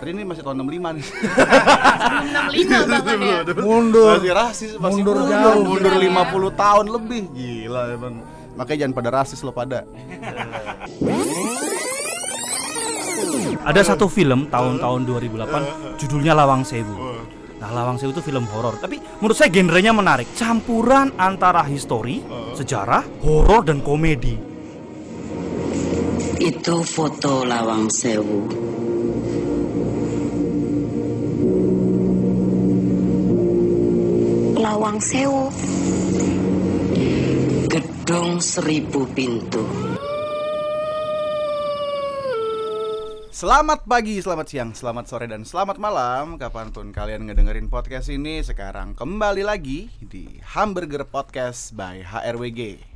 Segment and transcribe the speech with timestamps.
[0.00, 1.04] Berarti ini masih tahun 65 nih.
[2.56, 3.44] 65 bahkan ya.
[3.60, 4.16] Mundur.
[4.16, 5.60] Masih rasis, masih Mundur mundur, jauh.
[5.60, 7.28] mundur Gila, 50 tahun lebih.
[7.36, 8.24] Gila emang.
[8.56, 9.84] Makanya jangan pada rasis lo pada.
[13.68, 16.96] Ada satu film tahun-tahun 2008 judulnya Lawang Sewu.
[17.60, 20.32] Nah, Lawang Sewu itu film horor, tapi menurut saya genrenya menarik.
[20.32, 22.24] Campuran antara histori,
[22.56, 24.32] sejarah, horor dan komedi.
[26.40, 28.69] Itu foto Lawang Sewu.
[34.90, 35.46] Lawang Sewu.
[37.70, 39.62] Gedung seribu pintu.
[43.30, 48.42] Selamat pagi, selamat siang, selamat sore, dan selamat malam Kapan pun kalian ngedengerin podcast ini
[48.42, 52.89] Sekarang kembali lagi di Hamburger Podcast by HRWG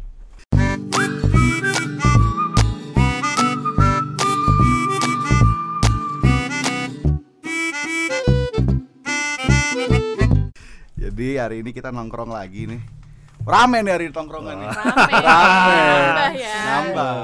[11.14, 12.82] Jadi hari ini kita nongkrong lagi nih
[13.46, 15.14] Rame nih hari ini tongkrongan nih Rame.
[15.22, 16.56] Rame Nambah ya.
[16.66, 17.14] Nambah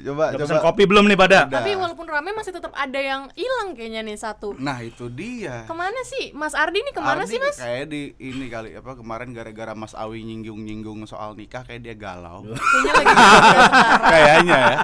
[0.00, 1.44] Coba, Udah coba kopi belum nih pada?
[1.44, 1.60] Udah.
[1.60, 4.56] Tapi walaupun rame masih tetap ada yang hilang kayaknya nih satu.
[4.56, 6.32] Nah itu dia Ke mana sih?
[6.32, 7.60] Mas Ardi nih ke mana Ardi sih mas?
[7.60, 12.40] Kayak di ini kali apa kemarin gara-gara Mas Awi nyinggung-nyinggung soal nikah kayak dia galau.
[12.48, 14.00] Kayaknya lagi sekarang.
[14.08, 14.78] Kayaknya ya.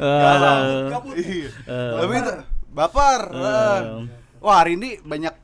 [0.00, 0.60] Galau.
[1.12, 1.50] Eh, Iya.
[2.00, 2.32] Tapi itu
[2.72, 3.20] baper.
[3.28, 3.80] Eh.
[4.40, 5.34] Wah, hari ini banyak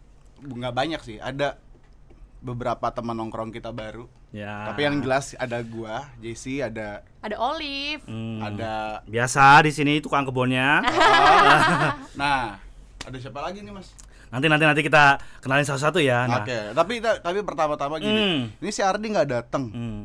[0.41, 1.21] nggak banyak sih.
[1.21, 1.61] Ada
[2.41, 4.09] beberapa teman nongkrong kita baru.
[4.33, 4.69] Ya.
[4.73, 8.03] Tapi yang jelas ada gua, JC, ada Ada Olive.
[8.09, 8.41] Hmm.
[8.41, 10.81] ada Biasa di sini tukang kebunnya.
[12.21, 12.61] Nah,
[13.05, 13.93] ada siapa lagi nih, Mas?
[14.31, 16.29] Nanti nanti nanti kita kenalin satu-satu ya.
[16.29, 16.45] Nah.
[16.45, 18.15] Oke, tapi tapi pertama-tama gini.
[18.15, 18.41] Hmm.
[18.63, 19.65] Ini si Ardi nggak datang.
[19.73, 20.01] Hmm.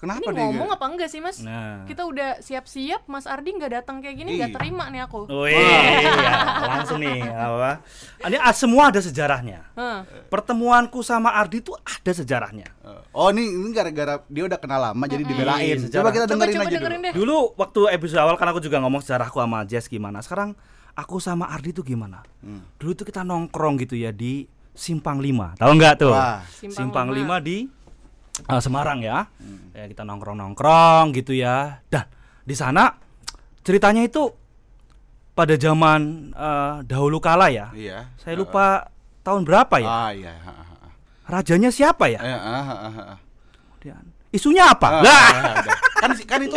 [0.00, 0.44] Kenapa Ini dia?
[0.48, 1.44] ngomong apa enggak sih mas?
[1.44, 1.84] Nah.
[1.84, 4.56] Kita udah siap-siap, Mas Ardi nggak datang kayak gini, nggak Iya.
[4.56, 5.28] terima nih aku.
[5.28, 6.32] Wih, ya,
[6.66, 7.84] langsung nih apa?
[8.24, 9.60] Ini ah, semua ada sejarahnya.
[9.76, 10.08] Hah.
[10.32, 12.72] Pertemuanku sama Ardi itu ada sejarahnya.
[13.12, 15.68] Oh ini ini gara-gara dia udah kenal lama jadi dibelain.
[15.68, 16.00] Iya, sejarah.
[16.00, 17.04] Coba kita Coba dengerin coba aja dengerin dulu.
[17.04, 17.12] deh.
[17.12, 20.24] Dulu waktu episode awal kan aku juga ngomong sejarahku sama Jess gimana.
[20.24, 20.56] Sekarang
[20.94, 22.24] aku sama Ardi tuh gimana?
[22.40, 22.64] Hmm.
[22.80, 25.60] Dulu tuh kita nongkrong gitu ya di Simpang 5.
[25.60, 26.14] Tahu nggak tuh?
[26.14, 26.40] Wah.
[26.48, 27.36] Simpang Simpang, Lima.
[27.36, 27.56] 5 di
[28.48, 29.26] uh, Semarang ya.
[29.36, 29.74] Hmm.
[29.74, 31.82] Ya kita nongkrong-nongkrong gitu ya.
[31.90, 32.06] Dan
[32.46, 32.94] di sana
[33.60, 34.30] ceritanya itu
[35.34, 37.72] pada zaman uh, dahulu kala ya.
[37.72, 38.08] Iya.
[38.20, 38.88] Saya lupa
[39.20, 39.88] tahun berapa ya.
[39.88, 40.32] Ah iya.
[41.30, 42.18] Rajanya siapa ya?
[42.18, 43.16] Eh, ah.
[43.78, 44.02] Kemudian
[44.34, 44.98] isunya apa?
[44.98, 45.54] Ah, Lah, ah,
[46.02, 46.54] kan kan itu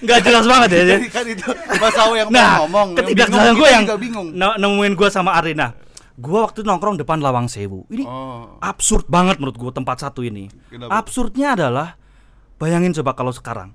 [0.00, 0.82] nggak jelas banget ya.
[1.16, 1.48] Kan itu
[1.80, 2.88] Mas yang Nah, ngomong.
[2.92, 4.26] yang ketidakjelasan bingung, gue yang juga bingung.
[4.32, 5.76] ne- nemuin gue sama Arina.
[6.14, 7.84] Gue waktu itu nongkrong depan Lawang Sewu.
[7.88, 8.56] Ini Oh.
[8.60, 10.46] absurd banget menurut gue tempat satu ini.
[10.68, 10.94] Kenapa?
[10.94, 11.98] Absurdnya adalah
[12.54, 13.74] bayangin coba kalau sekarang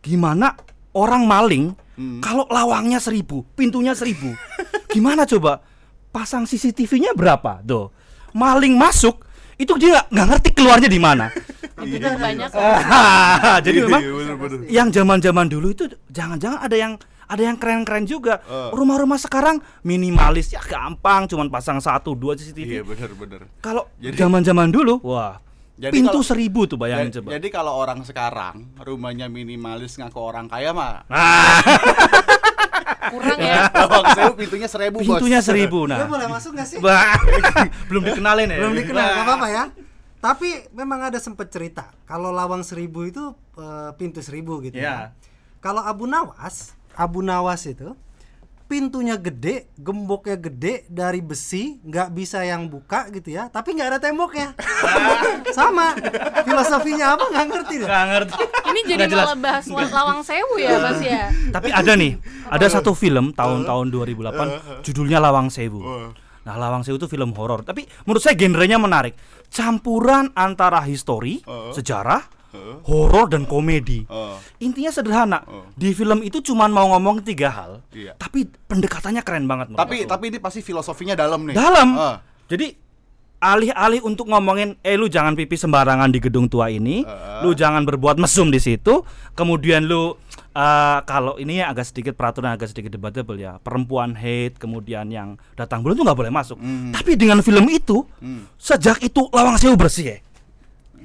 [0.00, 0.56] gimana
[0.92, 2.20] orang maling Hmm.
[2.20, 4.32] kalau lawangnya seribu, pintunya seribu,
[4.88, 5.60] gimana coba
[6.08, 7.60] pasang CCTV-nya berapa?
[7.62, 7.92] Tuh
[8.32, 9.24] maling masuk
[9.56, 11.28] itu dia nggak- ngerti keluarnya di mana.
[11.76, 12.48] Itu udah banyak.
[13.68, 14.12] Jadi memang Iya,
[14.70, 18.38] yang zaman-zaman dulu itu jangan-jangan ada yang ada yang keren-keren juga.
[18.40, 18.70] Eh.
[18.70, 22.70] Rumah-rumah sekarang minimalis ya gampang, cuman pasang satu dua CCTV.
[22.70, 23.50] Iya bener-bener.
[23.58, 25.42] Kalau Jadi- zaman-zaman dulu, wah,
[25.74, 27.28] Jadi pintu kalau- seribu tuh bayangin coba.
[27.32, 31.60] Jadi kalau orang sekarang rumahnya minimalis ngaku orang kaya mah Ah,
[33.06, 33.70] Kurang ya.
[33.76, 35.06] Lawang sewu pintunya seribu bos.
[35.08, 36.06] pintunya seribu Gue nah.
[36.06, 36.78] boleh masuk gak sih?
[36.78, 37.14] Bah,
[37.88, 38.58] belum dikenalin ya.
[38.58, 39.64] Belum dikenal, gak apa-apa ya.
[40.16, 43.22] Tapi memang ada sempet cerita kalau lawang seribu itu
[43.54, 44.82] eh, pintu seribu gitu Ya.
[44.82, 44.98] ya.
[45.58, 47.92] Kalau Abu Nawas, Abu Nawas itu
[48.66, 53.46] pintunya gede, gemboknya gede dari besi, nggak bisa yang buka gitu ya.
[53.46, 54.58] Tapi nggak ada temboknya.
[55.56, 55.94] Sama.
[56.42, 57.86] Filosofinya apa nggak ngerti deh.
[57.86, 58.34] Nggak ngerti.
[58.66, 59.26] Ini jadi Nggak jelas.
[59.30, 61.30] malah bahas la- lawang sewu ya mas ya.
[61.54, 62.18] Tapi ada nih,
[62.48, 65.80] ada satu film tahun-tahun 2008 judulnya Lawang Sewu.
[66.42, 69.14] Nah, Lawang Sewu itu film horor, tapi menurut saya genrenya menarik.
[69.46, 71.38] Campuran antara histori,
[71.70, 72.22] sejarah,
[72.82, 74.04] horor dan komedi.
[74.06, 74.36] Oh.
[74.58, 75.42] Intinya sederhana.
[75.72, 78.14] Di film itu cuman mau ngomong tiga hal, Iya.
[78.14, 80.08] tapi pendekatannya keren banget Tapi aku.
[80.08, 81.54] tapi ini pasti filosofinya dalam nih.
[81.54, 81.88] dalam.
[81.94, 82.16] Ah.
[82.46, 82.84] Jadi
[83.36, 87.40] alih-alih untuk ngomongin eh lu jangan pipi sembarangan di gedung tua ini, Heeh.
[87.42, 90.16] lu jangan berbuat mesum di situ, kemudian lu
[90.50, 93.60] eh, kalau ini ya agak sedikit peraturan agak sedikit debatable ya.
[93.60, 96.56] Perempuan hate kemudian yang datang belum tuh nggak boleh masuk.
[96.56, 96.96] Hmm.
[96.96, 98.48] Tapi dengan film itu Hmm.
[98.56, 100.16] sejak itu Lawang Sewu bersih ya.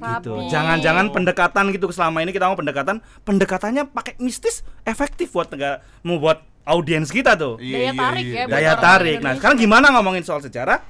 [0.02, 0.32] Gitu.
[0.50, 6.42] Jangan-jangan pendekatan gitu selama ini kita mau pendekatan, pendekatannya pakai mistis efektif buat negara membuat
[6.66, 8.42] audiens kita tuh Iya, Daya iya, tarik iya.
[8.42, 9.18] ya, daya tarik.
[9.22, 10.82] Nah, sekarang gimana ngomongin soal sejarah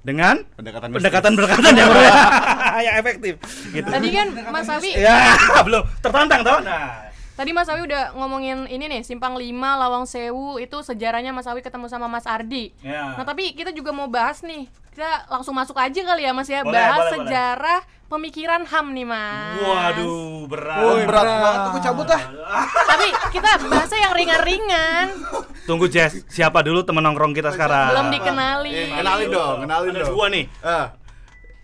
[0.00, 1.90] dengan Pendekatan pendekatan pendekatan yang
[2.86, 3.34] yang efektif
[3.74, 3.88] gitu.
[3.90, 6.58] Tadi kan Mas Abi ya belum tertantang tau.
[6.64, 7.09] Nah,
[7.40, 11.64] Tadi Mas Awi udah ngomongin ini nih, Simpang 5 Lawang Sewu itu sejarahnya Mas Awi
[11.64, 12.68] ketemu sama Mas Ardi.
[12.84, 13.16] Ya.
[13.16, 14.68] Nah, tapi kita juga mau bahas nih.
[14.92, 17.20] Kita langsung masuk aja kali ya Mas ya, Boleh, bahas boleh, boleh.
[17.24, 17.80] sejarah
[18.12, 19.56] pemikiran HAM nih Mas.
[19.56, 20.84] Waduh, berat.
[20.84, 22.22] Oh, berat banget gue cabut ah.
[22.92, 25.06] Tapi kita bahasnya yang ringan-ringan.
[25.64, 27.88] Tunggu Jess, siapa dulu temen nongkrong kita sekarang?
[27.96, 28.68] Belum dikenali.
[28.68, 30.12] Eh, kenalin dong, kenalin Ada dong.
[30.12, 30.44] dua nih.
[30.44, 30.86] Eh,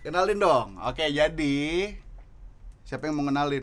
[0.08, 0.66] kenalin dong.
[0.88, 1.56] Oke, jadi
[2.80, 3.60] siapa yang mau kenalin?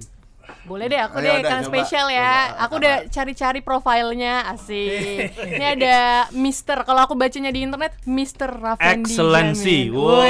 [0.63, 1.69] Boleh deh, aku Ayo, deh udah, kan coba.
[1.72, 2.31] spesial ya.
[2.51, 5.36] Coba, Aku udah cari-cari profilnya, asik.
[5.60, 5.98] Ini ada
[6.31, 6.78] Mister.
[6.84, 9.07] Kalau aku bacanya di internet, Mister Raffendi.
[9.07, 9.92] Excellency.
[9.92, 10.24] Wow.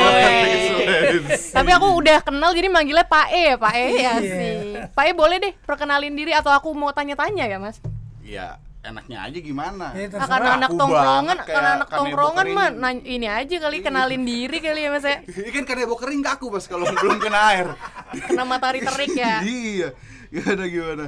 [1.54, 4.54] Tapi aku udah kenal jadi manggilnya Pak E ya, Pak E ya sih.
[4.90, 7.78] Pak E boleh deh perkenalin diri atau aku mau tanya-tanya ya, Mas?
[8.26, 9.96] Ya, enaknya aja gimana?
[9.96, 14.60] Ya, Ah, karena anak tongkrongan, karena anak tongkrongan mah nanya- ini aja kali kenalin diri
[14.60, 15.24] kali ya, Mas ya.
[15.40, 17.68] Ini kan kanebo kering ke aku pas kalau belum kena air.
[18.12, 19.40] Kena matahari terik ya.
[19.48, 19.96] iya.
[20.28, 21.06] Gimana gimana?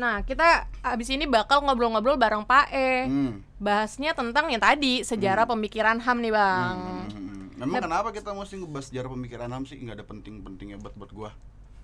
[0.00, 3.04] Nah, kita abis ini bakal ngobrol-ngobrol bareng Pak E.
[3.04, 3.32] Hmm.
[3.60, 6.78] Bahasnya tentang yang tadi, sejarah pemikiran HAM nih, Bang.
[7.12, 7.52] Hmm.
[7.60, 9.76] Memang kenapa kita mesti ngebahas sejarah pemikiran HAM sih?
[9.76, 11.30] Nggak ada penting-pentingnya buat buat gua.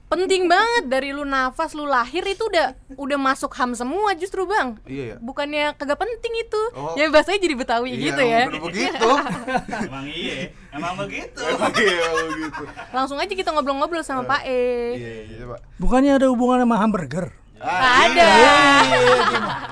[0.06, 4.79] Penting banget dari lu nafas lu lahir itu udah udah masuk ham semua justru bang
[4.82, 5.17] Iya ya.
[5.19, 6.94] bukannya kagak penting itu Oh.
[6.94, 9.11] ya bahasanya jadi betawi Iya, gitu ya begitu.
[9.87, 10.38] Emang iya,
[10.70, 11.41] emang begitu.
[11.43, 12.62] Emang iya begitu.
[12.91, 14.62] langsung aja kita ngobrol-ngobrol sama Pak E
[14.94, 15.61] Iya, iya, Pak.
[15.76, 17.26] Bukannya ada hubungan sama hamburger?
[17.56, 18.29] Ah, ada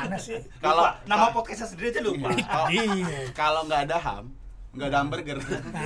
[0.00, 0.40] Mana sih?
[0.58, 2.28] Kalau Lupa, nama podcastnya sendiri aja lupa.
[2.34, 2.68] Kalau-
[3.34, 4.24] kalau nggak ada ham,
[4.74, 5.38] nggak ada hamburger.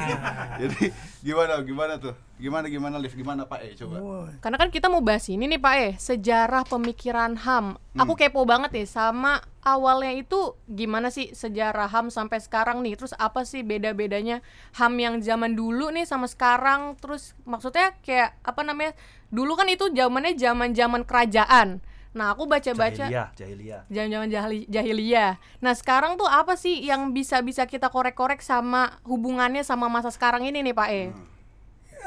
[0.60, 0.90] Jadi
[1.22, 2.14] gimana gimana tuh?
[2.40, 3.12] Gimana gimana Liv?
[3.12, 3.96] Gimana Pak E coba?
[4.40, 8.70] karena kan kita mau bahas ini nih Pak E sejarah pemikiran ham aku kepo banget
[8.72, 14.40] nih sama awalnya itu gimana sih sejarah ham sampai sekarang nih terus apa sih beda-bedanya
[14.78, 18.96] ham yang zaman dulu nih sama sekarang terus maksudnya kayak apa namanya
[19.28, 21.84] dulu kan itu zamannya zaman zaman kerajaan
[22.16, 23.82] nah aku baca-baca Jahiliyah, jahiliyah.
[23.92, 25.32] Jangan-jangan jahili, jahiliyah.
[25.60, 30.64] Nah sekarang tuh apa sih yang bisa-bisa kita korek-korek sama hubungannya sama masa sekarang ini
[30.64, 31.02] nih Pak E?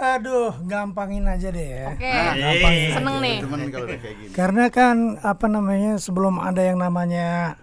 [0.01, 1.93] Aduh, gampangin aja deh ya.
[1.93, 3.37] Oke, Eh, seneng nih.
[3.43, 4.33] Temen kalau udah kayak gini.
[4.33, 7.59] Karena kan apa namanya sebelum ada yang namanya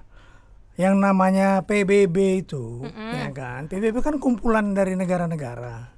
[0.79, 3.67] yang namanya PBB itu, ya kan.
[3.67, 5.91] PBB kan kumpulan dari negara-negara.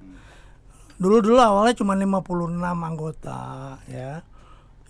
[0.97, 3.41] Dulu-dulu awalnya cuma 56 anggota,
[3.85, 4.25] ya.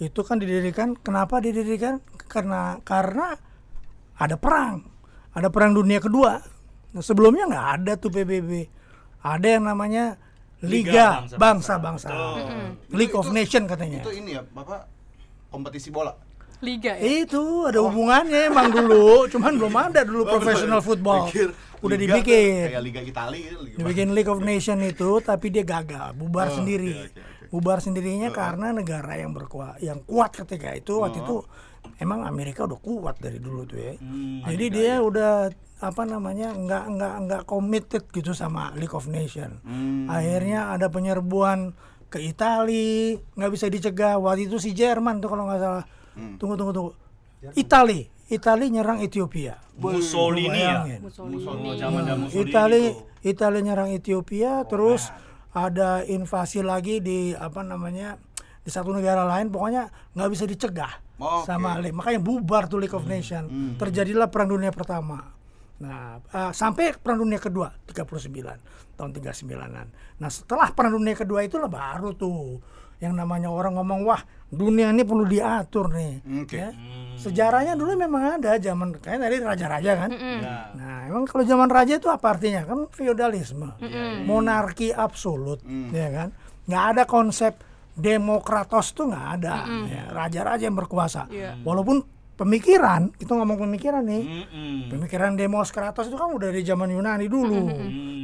[0.01, 2.01] Itu kan didirikan, kenapa didirikan?
[2.25, 3.37] Karena karena
[4.17, 4.81] ada perang.
[5.37, 6.41] Ada perang dunia kedua.
[6.91, 8.65] Nah, sebelumnya nggak ada tuh PBB.
[9.21, 10.17] Ada yang namanya
[10.65, 12.09] Liga Bangsa-Bangsa.
[12.09, 12.97] Betul.
[12.97, 14.01] League of Nation katanya.
[14.01, 14.89] Itu ini ya, Bapak
[15.53, 16.17] kompetisi bola.
[16.65, 17.25] Liga ya.
[17.25, 21.29] Itu ada hubungannya emang dulu, cuman belum ada dulu professional football.
[21.29, 22.69] Pikir Udah liga dibikin.
[22.69, 23.61] Kayak Liga Italia gitu.
[23.65, 26.93] Liga Dibikin League of Nation itu, tapi dia gagal, bubar Oh, sendiri.
[26.93, 27.40] oke, oke.
[27.51, 31.43] Bubar sendirinya karena negara yang berkuat, yang kuat ketika itu waktu itu
[31.99, 33.93] emang Amerika udah kuat dari dulu tuh ya.
[33.99, 35.51] Hmm, Jadi dia udah
[35.81, 39.59] apa namanya nggak nggak nggak committed gitu sama League of Nation.
[39.67, 40.07] Hmm.
[40.07, 41.75] Akhirnya ada penyerbuan
[42.07, 44.15] ke Itali, nggak bisa dicegah.
[44.15, 45.85] Waktu itu si Jerman tuh kalau nggak salah.
[46.15, 46.39] Hmm.
[46.39, 46.91] Tunggu tunggu tunggu.
[47.57, 49.57] Itali, Itali nyerang Ethiopia.
[49.81, 50.85] Mussolini ya.
[51.17, 52.83] Oh, zaman Mussolini Itali.
[53.21, 55.09] Itali nyerang Ethiopia terus
[55.51, 58.15] ada invasi lagi di apa namanya
[58.61, 61.49] di satu negara lain pokoknya nggak bisa dicegah Oke.
[61.49, 65.33] sama League makanya bubar tuh League of Nations terjadilah perang dunia pertama
[65.81, 69.87] nah eh, sampai perang dunia kedua 39 tahun 39an
[70.21, 72.61] nah setelah perang dunia kedua itulah baru tuh
[73.01, 74.21] yang namanya orang ngomong wah
[74.53, 76.53] dunia ini perlu diatur nih Oke.
[76.61, 76.69] ya.
[77.21, 80.09] Sejarahnya dulu memang ada zaman kayak tadi raja-raja kan
[80.41, 80.55] Ya.
[80.73, 82.65] Nah, emang kalau zaman raja itu apa artinya?
[82.65, 83.69] Kan feodalisme,
[84.25, 85.61] monarki absolut,
[85.91, 86.29] ya kan?
[86.65, 87.53] Nggak ada konsep
[87.95, 89.55] demokratos tuh nggak ada.
[89.85, 90.03] ya.
[90.09, 91.27] Raja-raja yang berkuasa.
[91.27, 91.59] Iya.
[91.61, 92.01] Walaupun
[92.41, 94.89] pemikiran, kita ngomong pemikiran nih, Mm-mm.
[94.89, 97.69] pemikiran demokratos itu kan udah dari zaman Yunani dulu.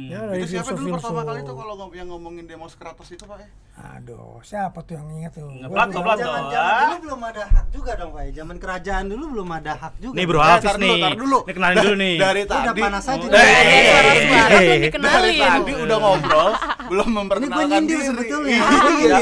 [0.08, 3.38] Ya, dari Itu siapa dulu pertama kali tuh kalau ngom- yang ngomongin Demoskratos itu Pak?
[3.38, 3.46] E?
[3.78, 5.46] Aduh, siapa tuh yang ingat tuh?
[5.46, 6.02] Zaman dong.
[6.18, 8.22] zaman dulu belum ada hak juga dong Pak.
[8.32, 10.14] Zaman kerajaan dulu belum ada hak juga.
[10.14, 10.98] Nih Bro Eh, Hafiz dulu, nih.
[10.98, 11.38] tar dulu.
[11.38, 12.14] Nih kenalin dulu nih.
[12.18, 13.20] Dari Udah tadi panas aja.
[13.20, 15.38] Oh, dari dikenalin.
[15.38, 16.50] tadi udah ngobrol,
[16.88, 18.08] belum Ini gue memperkenalkan nyindir diri.
[18.08, 18.58] sebetulnya.
[18.98, 19.18] Iya.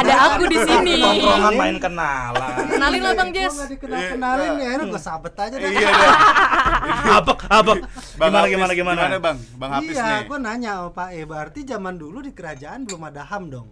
[0.00, 0.92] Ada aku di sini.
[1.52, 2.59] Main kenalan.
[2.80, 3.52] Kenalin lah Bang Gue Jess.
[3.52, 5.68] nggak dikenal kenalin ya, ini gue sabet aja deh.
[5.68, 6.12] Iya deh.
[7.20, 7.78] Abek, abek.
[8.16, 9.00] Gimana gimana gimana?
[9.04, 9.38] Gimana Bang?
[9.60, 10.20] Bang Hafiz iya, nih.
[10.24, 13.68] gue nanya sama Pak E, berarti zaman dulu di kerajaan belum ada HAM dong?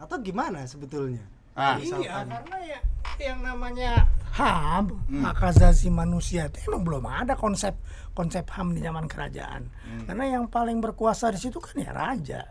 [0.00, 1.20] Atau gimana sebetulnya?
[1.52, 1.76] Ah.
[1.76, 2.80] Iya, karena ya
[3.18, 4.94] yang namanya HAM,
[5.26, 7.74] hak asasi manusia itu emang belum ada konsep
[8.14, 9.66] konsep HAM di zaman kerajaan.
[10.06, 12.46] Karena yang paling berkuasa di situ kan ya raja.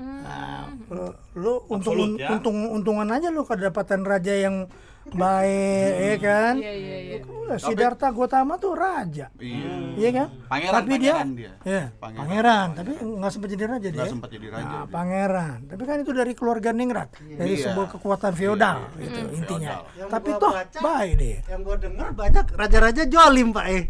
[0.00, 2.28] Nah, lu, lu untung Absolut, ya.
[2.32, 4.64] untung untungan aja lu kedapatan raja yang
[5.10, 6.54] baik, ya kan?
[6.56, 7.16] Iya iya iya.
[7.48, 9.72] Wah, Siddhartha Gautama tuh raja, Iya.
[9.96, 10.26] iya kan?
[10.46, 11.52] Pangeran, tapi dia, pangeran dia.
[11.62, 12.20] ya, Pangeran.
[12.20, 12.68] pangeran.
[12.74, 13.96] tapi nggak sempat jadi raja dia.
[13.96, 14.92] Nggak sempat jadi raja Nah, dia.
[14.92, 15.58] pangeran.
[15.64, 17.64] Tapi kan itu dari keluarga Ningrat, dari Iya.
[17.64, 19.32] sebuah kekuatan feodal, Iya, gitu iya.
[19.32, 19.74] intinya.
[19.94, 21.36] Yang Tapi toh baik deh.
[21.42, 23.84] Yang gue denger banyak raja-raja jolim pak eh.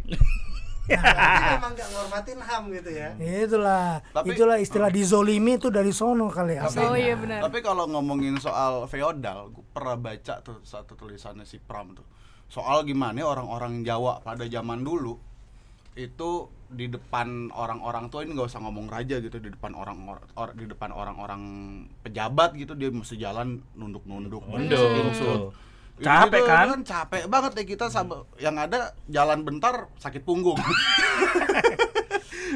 [0.89, 3.09] Nah, berarti memang gak ngormatin ham gitu ya.
[3.19, 6.65] Itulah, Tapi- itulah istilah dizolimi itu dari sono kali ya.
[6.65, 7.45] Oh iya benar.
[7.45, 12.07] Tapi kalau ngomongin soal feodal, gue pernah baca tuh satu tulisannya si Pram tuh.
[12.47, 15.21] Soal gimana orang-orang Jawa pada zaman dulu
[15.93, 16.31] itu
[16.65, 19.99] di depan orang-orang tua ini nggak usah ngomong raja gitu di depan orang
[20.37, 21.43] or- di depan orang-orang
[21.99, 24.79] pejabat gitu dia mesti jalan nunduk-nunduk Nunduk.
[24.79, 25.53] beringsut.
[25.53, 25.68] Gitu,
[25.99, 26.67] Capek kan?
[26.81, 30.59] capek banget ya kita sama yang ada jalan bentar sakit punggung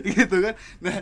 [0.05, 0.99] gitu kan nah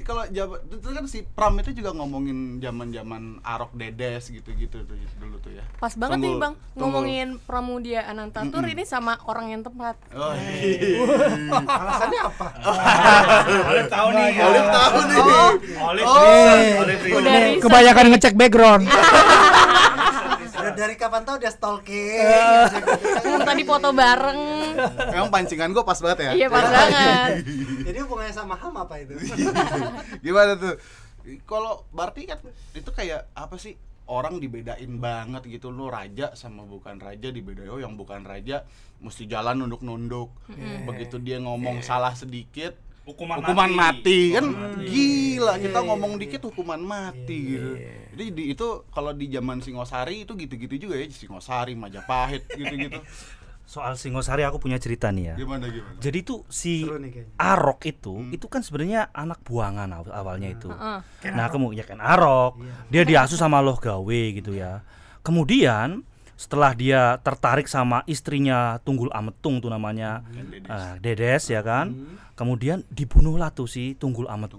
[0.00, 5.36] kalau jabat itu kan si Pram itu juga ngomongin zaman-zaman Arok Dedes gitu-gitu tuh dulu
[5.38, 6.80] tuh ya Pas banget nih Tunggul- bang Tunggul.
[6.80, 10.00] ngomongin Pramudia Anantatur ini sama orang yang tepat.
[10.10, 11.04] oh, iya.
[11.76, 12.46] Alasannya apa?
[13.68, 14.30] Olive tahu nih.
[14.40, 15.18] Olive tahu nih
[15.76, 16.80] Olive Oh.
[16.80, 17.60] Olive research.
[17.60, 18.84] Kebanyakan ngecek background.
[20.64, 22.24] Udah dari kapan tahu dia stalking?
[23.24, 24.40] Hmm, tadi foto bareng.
[25.12, 26.32] emang pancingan gue pas banget ya?
[26.44, 27.30] Iya pas banget.
[27.88, 29.16] Jadi hubungannya sama ham apa itu?
[30.24, 30.76] gimana tuh?
[31.48, 32.38] Kalau berarti kan
[32.76, 33.76] itu kayak apa sih?
[34.04, 37.72] Orang dibedain banget gitu lo raja sama bukan raja dibedain.
[37.72, 38.68] Oh yang bukan raja
[39.00, 40.28] mesti jalan nunduk-nunduk.
[40.84, 44.88] Begitu dia ngomong salah sedikit Hukuman, hukuman mati, kan Hukuman mati.
[44.88, 47.70] gila kita ngomong dikit hukuman mati gitu
[48.10, 53.04] jadi di, itu kalau di zaman Singosari itu gitu-gitu juga ya Singosari Majapahit gitu-gitu
[53.62, 55.34] Soal Singosari aku punya cerita nih ya.
[55.36, 56.84] gimana gimana Jadi tuh si.
[57.34, 60.68] Arok itu itu kan sebenarnya anak buangan aw- awalnya itu.
[60.68, 61.32] Heeh.
[61.32, 64.84] Nah, kemudian kan Arok, dia diasuh sama Loh Gawe gitu ya.
[65.24, 70.66] Kemudian setelah dia tertarik sama istrinya Tunggul Ametung tuh namanya Dedes.
[70.66, 71.94] eh, Dedes ya kan.
[72.34, 74.58] Kemudian dibunuhlah tuh si Tunggul Ametung.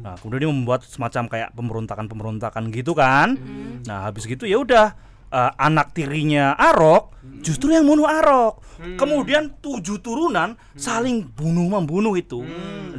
[0.00, 3.36] Nah, kemudian dia membuat semacam kayak pemberontakan-pemberontakan gitu kan.
[3.84, 4.96] Nah, habis gitu ya udah
[5.28, 7.12] eh, anak tirinya Arok
[7.44, 8.64] justru yang bunuh Arok.
[8.96, 12.40] Kemudian tujuh turunan saling bunuh membunuh itu.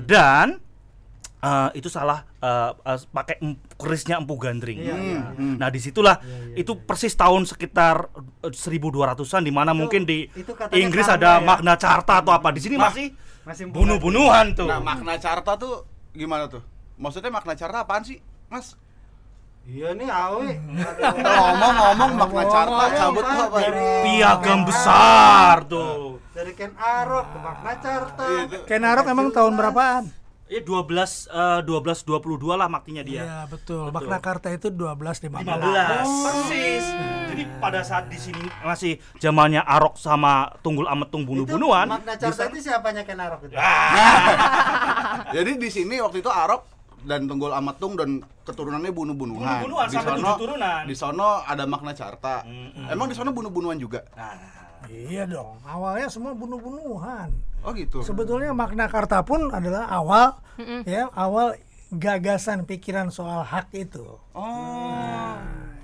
[0.05, 0.61] Dan
[1.41, 3.41] eh, itu salah eh, eh, pakai
[3.79, 4.83] kerisnya empu gandring.
[4.83, 6.19] Nah, Nah, di situlah
[6.53, 8.11] itu persis tahun sekitar
[8.43, 11.45] eh, 1200-an di mana mungkin di itu Inggris karma ada ya.
[11.47, 12.51] Magna Carta atau apa.
[12.51, 13.15] Di sini masih
[13.47, 14.67] Masih bunuh-bunuhan tuh.
[14.67, 15.81] nah makna carta tuh
[16.13, 16.61] gimana tuh
[17.01, 18.77] maksudnya makna carta apaan sih mas
[19.65, 20.05] Iya nih.
[20.05, 23.57] Kita ngomong-ngomong makna carta cabut tuh apa?
[24.01, 26.17] Piagam besar tuh.
[26.33, 28.25] Dari Ken Arok ke Magna Carta.
[28.65, 30.03] Kenarok emang tahun berapaan?
[30.49, 33.21] Ya 12 eh, 1222 lah maktinya dia.
[33.21, 33.93] Iya betul.
[33.93, 34.97] Magna Carta itu 12
[35.29, 35.45] 15.
[35.45, 36.85] 15 persis.
[37.29, 41.85] Jadi pada saat di sini masih zamannya Arok sama Tunggul Ametung bunuh-bunuhan.
[41.85, 43.53] Magna Carta itu siapanya Ken Arok itu?
[45.37, 46.65] Jadi di sini waktu itu Arok
[47.05, 49.69] dan Tunggul Amatung dan keturunannya bunuh-bunuhan.
[49.69, 50.81] Bunuh-bunuhan, Di sampai sono- tujuh turunan.
[50.89, 52.41] Di sono ada makna carta.
[52.89, 54.01] Emang di sono bunuh-bunuhan juga?
[54.87, 55.59] Iya dong.
[55.61, 57.29] Awalnya semua bunuh-bunuhan.
[57.59, 57.99] Oh gitu.
[57.99, 60.39] Sebetulnya Magna Carta pun adalah awal
[60.87, 61.59] ya awal
[61.91, 64.05] gagasan pikiran soal hak itu.
[64.31, 65.35] Oh.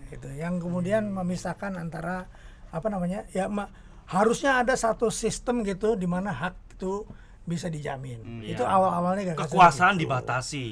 [0.07, 2.29] Itu yang kemudian memisahkan antara
[2.71, 3.27] apa namanya?
[3.35, 3.71] Ya ma-
[4.05, 7.03] harusnya ada satu sistem gitu di mana hak itu
[7.45, 8.41] bisa dijamin.
[8.41, 9.45] itu awal-awalnya gagasan.
[9.53, 10.01] Kekuasaan gitu.
[10.07, 10.65] dibatasi.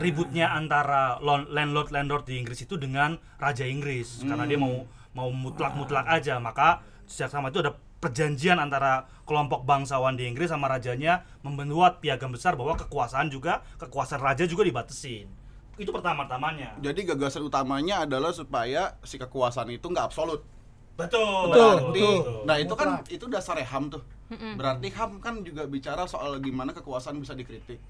[0.00, 5.28] Ributnya antara lon- landlord landlord di Inggris itu dengan raja Inggris karena dia mau mau
[5.28, 6.40] mutlak-mutlak aja.
[6.40, 6.80] Maka
[7.10, 12.54] sejak sama itu ada perjanjian antara kelompok bangsawan di Inggris sama rajanya membuat piagam besar
[12.54, 15.26] bahwa kekuasaan juga kekuasaan raja juga dibatasin.
[15.74, 16.78] Itu pertama-tamanya.
[16.78, 20.46] Jadi gagasan utamanya adalah supaya si kekuasaan itu nggak absolut.
[20.94, 21.50] Betul.
[21.50, 22.44] Betul, Berarti, betul.
[22.44, 24.02] nah itu kan itu dasarnya HAM tuh.
[24.30, 27.80] Berarti HAM kan juga bicara soal gimana kekuasaan bisa dikritik.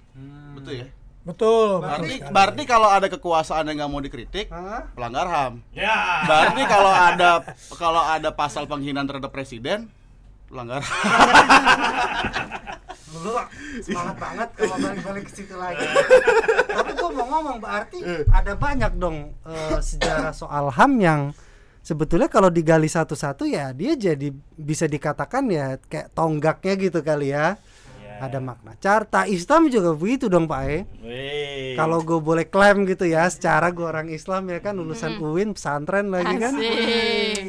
[0.57, 0.89] Betul ya?
[1.21, 1.85] Betul.
[1.85, 4.89] Berarti berarti kalau ada kekuasaan yang nggak mau dikritik, Hah?
[4.97, 5.61] pelanggar HAM.
[5.77, 6.25] Ya.
[6.25, 7.31] Berarti kalau ada
[7.77, 9.93] kalau ada pasal penghinaan terhadap presiden,
[10.49, 10.81] pelanggar
[13.11, 13.35] Lu
[13.83, 15.83] semangat banget kalau balik-balik ke situ lagi.
[16.73, 17.99] Tapi gua mau ngomong berarti
[18.33, 21.21] ada banyak dong eh, sejarah soal HAM yang
[21.85, 27.61] sebetulnya kalau digali satu-satu ya dia jadi bisa dikatakan ya kayak tonggaknya gitu kali ya.
[28.21, 30.79] Ada makna carta Islam juga begitu dong Pak E.
[31.75, 36.12] Kalau gue boleh klaim gitu ya, secara gue orang Islam ya kan lulusan UIN pesantren
[36.12, 36.55] lagi kan.
[36.55, 37.45] Asik.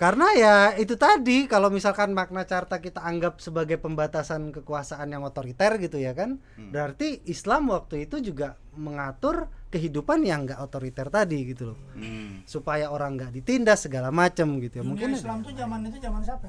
[0.00, 5.76] Karena ya itu tadi kalau misalkan makna carta kita anggap sebagai pembatasan kekuasaan yang otoriter
[5.76, 11.76] gitu ya kan, berarti Islam waktu itu juga mengatur kehidupan yang enggak otoriter tadi gitu
[11.76, 12.40] loh, Hmm.
[12.48, 14.82] supaya orang nggak ditindas segala macam gitu ya.
[14.82, 16.48] Dunia Mungkin Islam tuh zaman itu zaman siapa?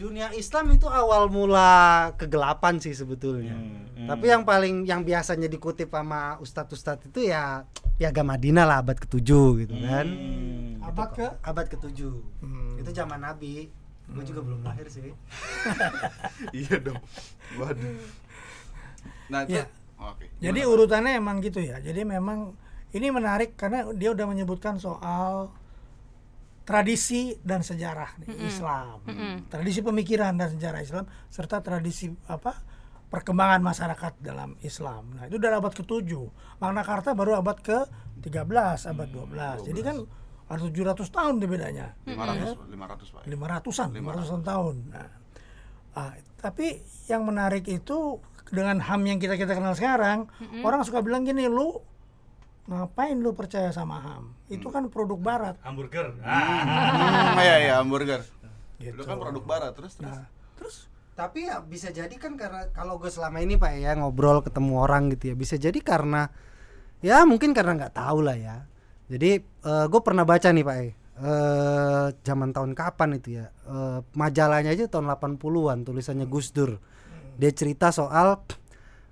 [0.00, 3.52] Dunia Islam itu awal mula kegelapan sih sebetulnya.
[3.52, 7.68] Hmm, Tapi yang paling yang biasanya dikutip sama ustadz-ustadz itu ya
[8.00, 9.30] piagam Madinah lah abad ke-7
[9.60, 10.06] gitu kan.
[10.08, 10.80] Hmm.
[10.80, 12.00] Abad ke Abad ke-7.
[12.40, 12.80] Hmm.
[12.80, 13.68] Itu zaman Nabi.
[14.10, 15.12] Gue juga belum lahir sih.
[16.64, 16.98] iya dong.
[17.60, 17.94] Waduh.
[19.30, 19.64] Nah, itu Iya.
[20.00, 20.32] Oke.
[20.40, 21.76] Jadi urutannya emang gitu ya.
[21.78, 22.56] Jadi memang
[22.96, 25.52] ini menarik karena dia udah menyebutkan soal
[26.64, 29.02] tradisi dan sejarah nih, Islam,
[29.50, 32.54] tradisi pemikiran dan sejarah Islam serta tradisi apa
[33.10, 35.18] perkembangan masyarakat dalam Islam.
[35.18, 36.14] Nah itu dari abad ke-7.
[36.62, 39.66] Magna Carta baru abad ke-13, abad 12.
[39.66, 39.96] Jadi kan
[40.50, 41.94] ada 700 tahun bedanya.
[42.06, 43.22] 500 500 Pak.
[43.26, 44.76] 500-an, 500-an tahun.
[44.94, 45.08] Nah,
[45.98, 50.26] ah, tapi yang menarik itu dengan HAM yang kita kita kenal sekarang,
[50.66, 51.78] orang suka bilang gini, lu
[52.70, 54.30] ngapain lu percaya sama HAM?
[54.46, 55.58] Itu kan produk barat.
[55.66, 56.14] Hamburger.
[56.22, 58.22] Hmm, iya iya hamburger.
[58.78, 58.94] Gitu.
[58.94, 60.06] Lu kan produk barat terus terus.
[60.06, 60.86] Nah, terus
[61.18, 65.10] Tapi ya bisa jadi kan karena kalau gue selama ini Pak ya ngobrol ketemu orang
[65.12, 66.30] gitu ya, bisa jadi karena
[67.04, 68.64] ya mungkin karena nggak tahu lah ya.
[69.10, 69.42] Jadi
[69.90, 70.76] gue pernah baca nih Pak
[71.20, 76.80] eh zaman tahun kapan itu ya eh, majalahnya aja tahun 80-an tulisannya Gus Dur
[77.36, 78.40] dia cerita soal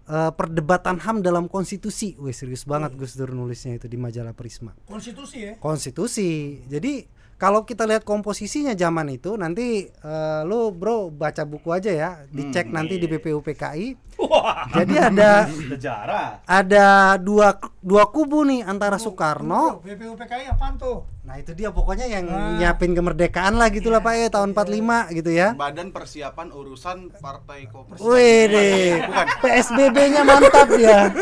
[0.09, 2.17] eh, perdebatan HAM dalam konstitusi.
[2.17, 4.73] Wih serius banget Gus Dur nulisnya itu di majalah Prisma.
[4.89, 5.53] Konstitusi ya.
[5.61, 6.65] konstitusi.
[6.67, 12.11] Jadi kalau kita lihat komposisinya zaman itu nanti eh, lu bro baca buku aja ya
[12.29, 14.11] dicek nanti di BPUPKI
[14.75, 16.43] jadi ada Sejarah.
[16.43, 21.07] ada dua dua kubu nih antara Soekarno BPUPKI apaan tuh?
[21.23, 22.25] Nah itu dia pokoknya yang
[22.57, 25.53] nyiapin kemerdekaan lah gitu lah Pak ya tahun 45 gitu ya.
[25.53, 28.01] Badan Persiapan Urusan Partai Komunis.
[28.01, 29.05] Wih deh,
[29.45, 31.13] PSBB-nya mantap ya.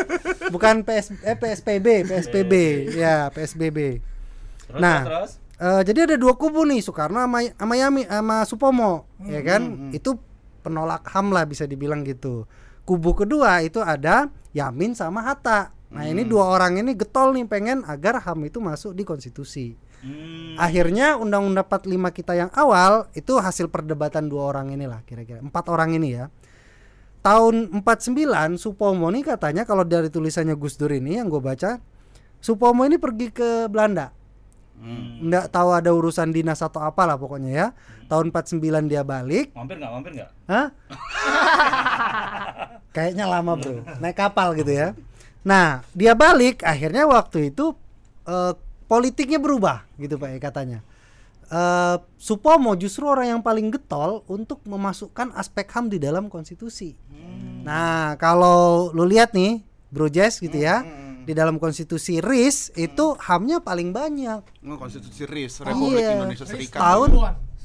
[0.47, 2.53] Bukan PS eh PSPB, PSPB
[2.95, 3.99] ya PSBB.
[4.63, 5.03] Terus, Nah.
[5.03, 5.31] terus.
[5.57, 9.89] Eh, jadi ada dua kubu nih Soekarno sama sama Yami sama Supomo ya kan?
[9.89, 10.13] itu
[10.61, 12.45] penolak HAM lah bisa dibilang gitu.
[12.85, 15.73] Kubu kedua itu ada Yamin sama Hatta.
[15.89, 19.73] Nah ini dua orang ini getol nih pengen agar HAM itu masuk di konstitusi.
[19.97, 20.53] Hmm.
[20.61, 25.41] akhirnya undang-undang 45 kita yang awal itu hasil perdebatan dua orang inilah kira-kira.
[25.41, 26.29] Empat orang ini ya.
[27.25, 31.81] Tahun 49 Supomo nih katanya kalau dari tulisannya Gus Dur ini yang gue baca
[32.37, 34.13] Supomo ini pergi ke Belanda
[35.17, 37.67] nggak tahu ada urusan dinas atau apalah pokoknya ya.
[38.07, 39.51] Tahun 49 dia balik.
[39.51, 39.91] Mampir nggak?
[39.91, 40.29] Mampir nggak?
[40.47, 40.67] Hah?
[42.95, 43.83] kayaknya lama bro.
[43.99, 44.95] Naik kapal gitu ya.
[45.43, 46.63] Nah dia balik.
[46.63, 47.75] Akhirnya waktu itu
[48.29, 48.53] eh,
[48.87, 50.79] politiknya berubah gitu pak ya katanya.
[51.47, 56.95] Eh, Supomo justru orang yang paling getol untuk memasukkan aspek HAM di dalam konstitusi.
[57.63, 59.59] Nah, kalau lu lihat nih,
[59.91, 60.83] Bro Jess gitu ya,
[61.27, 64.63] di dalam konstitusi RIS itu HAM-nya paling banyak.
[64.63, 66.23] Nggak, konstitusi RIS Republik Iya.
[66.23, 66.79] Indonesia Serikat.
[66.79, 67.09] Tahun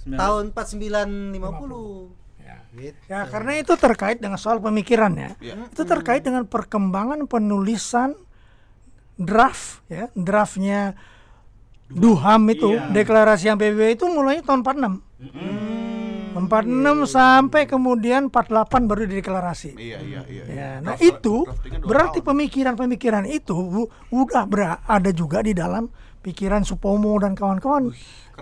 [0.03, 2.11] tahun 4950.
[2.43, 2.57] Ya.
[2.75, 2.99] Gitu.
[3.07, 5.31] Ya karena itu terkait dengan soal pemikiran ya.
[5.39, 5.71] Iya.
[5.71, 8.19] Itu terkait dengan perkembangan penulisan
[9.15, 10.99] draft ya, draftnya
[11.93, 14.97] Duham itu, deklarasi yang PBB itu mulai tahun 46.
[16.33, 19.71] 46 sampai kemudian 48 baru dideklarasi.
[19.75, 20.45] Iya iya iya.
[20.45, 21.37] Ya, nah Draft- itu
[21.83, 27.93] berarti pemikiran-pemikiran itu udah ber- ada juga di dalam pikiran Supomo dan kawan-kawan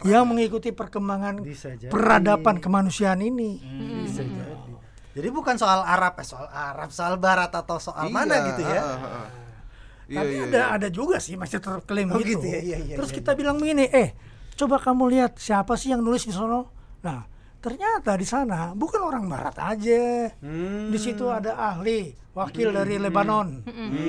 [0.03, 1.43] yang mengikuti perkembangan
[1.87, 3.59] peradaban kemanusiaan ini.
[4.05, 4.73] Bisa jadi.
[5.11, 8.79] Jadi bukan soal Arab, eh, soal Arab, soal Barat atau soal Iya, mana gitu ya.
[10.07, 10.67] Iya, Tapi iya, ada iya.
[10.77, 12.39] ada juga sih masih terklaim Oh, gitu.
[12.39, 14.15] gitu ya, iya, iya, Terus iya, kita bilang begini, eh
[14.55, 16.71] coba kamu lihat siapa sih yang nulis di sono.
[17.01, 17.27] Nah
[17.61, 20.33] ternyata di sana bukan orang Barat aja.
[20.41, 20.89] Hmm.
[20.89, 23.61] Di situ ada ahli, wakil dari Lebanon.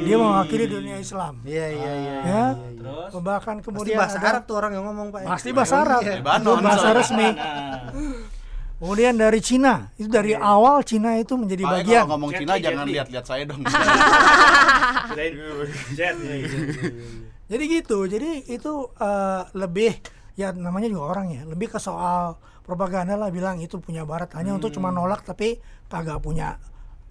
[0.08, 1.44] Dia mewakili dunia Islam.
[1.44, 2.16] Iya iya iya.
[2.24, 3.12] Ya, Terus?
[3.20, 5.20] bahkan Pasti kemudian bahasa ada Arab tuh orang yang ngomong Pak.
[5.22, 5.28] ya?
[5.28, 7.30] pasti bahasa Arab, Lebanon, Itu bahasa resmi.
[8.82, 12.02] Kemudian dari Cina, itu dari awal Cina itu menjadi Pak, bagian.
[12.02, 13.62] kalau ngomong Cina jangan lihat-lihat saya dong.
[17.52, 19.92] Jadi gitu, jadi itu eh, lebih
[20.40, 24.56] ya namanya juga orang ya, lebih ke soal propaganda lah bilang itu punya Barat hanya
[24.56, 25.58] untuk cuma nolak tapi
[25.90, 26.62] kagak punya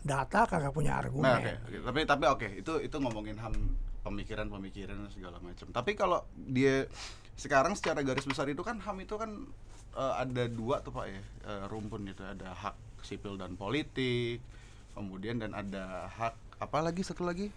[0.00, 1.28] data, kagak punya argumen.
[1.28, 1.76] Nah, oke, oke.
[1.84, 3.52] Tapi tapi oke, itu itu ngomongin ham
[4.00, 5.68] pemikiran-pemikiran segala macam.
[5.68, 6.88] Tapi kalau dia
[7.36, 9.44] sekarang secara garis besar itu kan ham itu kan
[9.96, 14.40] eh, ada dua tuh Pak ya, eh, rumpun itu ada hak sipil dan politik,
[14.96, 17.52] kemudian dan ada hak apa lagi satu lagi?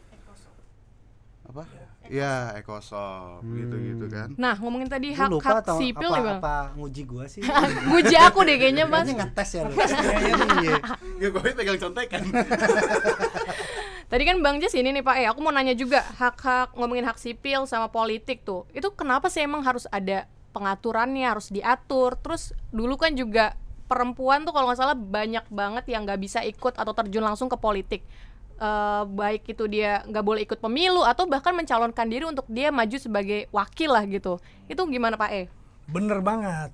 [1.43, 1.63] Apa?
[2.12, 4.36] Ya, ekosop gitu-gitu kan.
[4.36, 6.39] Nah, ngomongin tadi Lu lupa hak-hak atau sipil apa, nih, Bang.
[6.43, 7.41] apa nguji gua sih?
[7.91, 9.08] Guji aku deh kayaknya, Mas.
[9.08, 9.73] Kayaknya ngetes ya lu.
[10.63, 10.75] Iya.
[11.19, 12.21] Ya gue pegang contekan.
[14.12, 17.17] Tadi kan Bang Jas ini nih Pak, eh aku mau nanya juga hak-hak ngomongin hak
[17.17, 18.67] sipil sama politik tuh.
[18.75, 22.19] Itu kenapa sih emang harus ada pengaturannya, harus diatur.
[22.19, 23.58] Terus dulu kan juga
[23.89, 27.58] perempuan tuh kalau nggak salah banyak banget yang nggak bisa ikut atau terjun langsung ke
[27.58, 28.06] politik.
[28.53, 32.95] Eh, baik itu dia nggak boleh ikut pemilu atau bahkan mencalonkan diri untuk dia maju
[32.95, 34.37] sebagai wakil lah gitu.
[34.69, 35.43] Itu gimana Pak E?
[35.89, 36.71] Bener banget.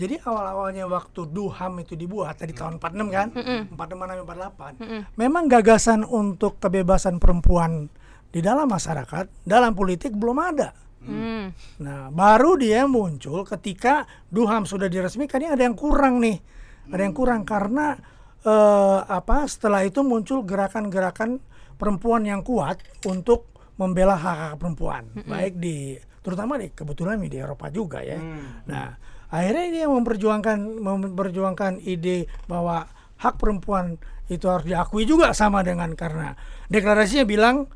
[0.00, 5.20] Jadi awal-awalnya waktu Duham itu dibuat tadi tahun 46 kan, 46 sampai 48.
[5.20, 7.92] Memang gagasan untuk kebebasan perempuan
[8.32, 10.72] di dalam masyarakat, dalam politik belum ada.
[11.04, 11.52] Hmm.
[11.84, 16.40] Nah, baru dia muncul ketika Duham sudah diresmikan ini ada yang kurang nih.
[16.88, 18.00] Ada yang kurang karena
[18.44, 19.44] eh, apa?
[19.48, 21.40] Setelah itu muncul gerakan-gerakan
[21.76, 23.48] perempuan yang kuat untuk
[23.80, 28.20] membela hak-hak perempuan, baik di terutama di kebetulan di Eropa juga ya.
[28.68, 28.92] Nah,
[29.32, 32.84] akhirnya dia memperjuangkan memperjuangkan ide bahwa
[33.16, 33.96] hak perempuan
[34.28, 36.36] itu harus diakui juga sama dengan karena
[36.68, 37.72] deklarasinya bilang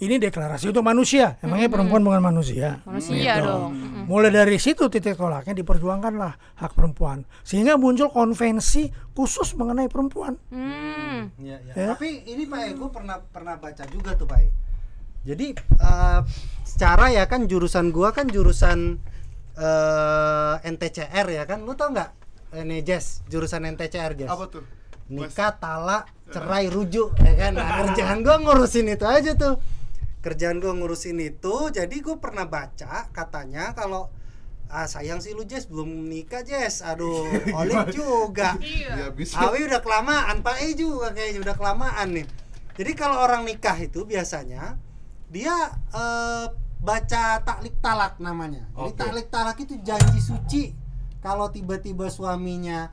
[0.00, 1.36] ini deklarasi untuk manusia.
[1.44, 2.80] Emangnya perempuan bukan manusia?
[2.88, 3.44] Manusia Gitu.
[3.44, 3.70] dong.
[4.08, 7.22] Mulai dari situ titik tolaknya diperjuangkanlah hak perempuan.
[7.44, 10.34] Sehingga muncul konvensi khusus mengenai perempuan.
[10.50, 11.30] Hmm.
[11.38, 11.72] Iya, iya.
[11.76, 11.86] Ya.
[11.94, 14.48] Tapi ini Pak E, gue pernah pernah baca juga tuh Pak E.
[15.22, 16.20] Jadi eh,
[16.66, 18.98] secara ya kan jurusan gua kan jurusan
[19.54, 21.62] eh, NTCR ya kan.
[21.62, 22.10] Lu tau nggak
[22.58, 24.30] ini Jess jurusan NTCR Jess?
[24.32, 24.64] Apa tuh?
[25.12, 27.52] Nikah, talak, cerai, rujuk ya kan.
[27.54, 29.60] Nah, kerjaan gua ngurusin itu aja tuh.
[30.22, 31.68] Kerjaan gua ngurusin itu.
[31.68, 34.06] Jadi gue pernah baca katanya kalau
[34.72, 36.80] ah sayang sih lu Jess belum nikah Jess.
[36.80, 37.26] Aduh,
[37.58, 38.54] Olive juga.
[38.62, 39.36] Ya bisa.
[39.42, 42.26] Awi udah kelamaan, Pak E juga kayaknya udah kelamaan nih.
[42.72, 44.80] Jadi kalau orang nikah itu biasanya
[45.28, 45.52] dia
[45.92, 46.46] eh,
[46.80, 48.64] baca taklik talak namanya.
[48.72, 48.98] Jadi Oke.
[48.98, 50.64] taklik talak itu janji suci
[51.20, 52.88] kalau tiba-tiba suaminya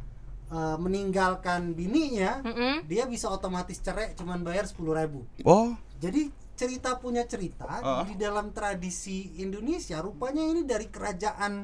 [0.52, 2.90] eh, meninggalkan bininya, Mm-mm.
[2.92, 5.24] dia bisa otomatis cerai cuman bayar 10.000 ribu.
[5.48, 6.28] Oh, Jadi
[6.60, 8.04] cerita punya cerita Ah.
[8.04, 11.64] di dalam tradisi Indonesia rupanya ini dari kerajaan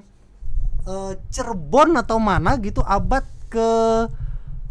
[0.86, 3.70] eh, Cirebon atau mana gitu abad ke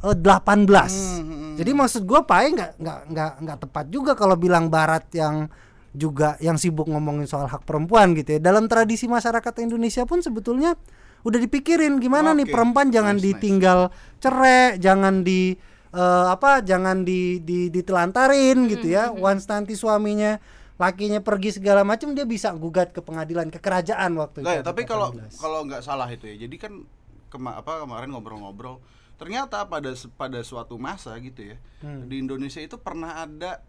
[0.00, 1.20] eh, 18.
[1.20, 5.04] Hmm, Jadi maksud gua Pak E nggak nggak nggak nggak tepat juga kalau bilang Barat
[5.12, 5.46] yang
[5.92, 8.40] juga yang sibuk ngomongin soal hak perempuan gitu ya.
[8.40, 10.74] Dalam tradisi masyarakat Indonesia pun sebetulnya
[11.22, 12.52] udah dipikirin gimana nih Oke.
[12.52, 13.30] perempuan jangan Nice, nice.
[13.38, 13.78] ditinggal
[14.18, 15.54] cerai, jangan di
[15.94, 19.14] eh, apa jangan di, di ditelantarin gitu ya.
[19.14, 20.36] Once nanti suaminya
[20.74, 24.66] lakinya pergi segala macam dia bisa gugat ke pengadilan ke kerajaan waktu ya, itu.
[24.66, 25.38] tapi kalau 18.
[25.38, 26.46] kalau nggak salah itu ya.
[26.46, 26.82] Jadi kan
[27.30, 28.82] kema apa kemarin ngobrol-ngobrol,
[29.14, 31.56] ternyata pada pada suatu masa gitu ya.
[31.78, 32.10] Hmm.
[32.10, 33.62] Di Indonesia itu pernah ada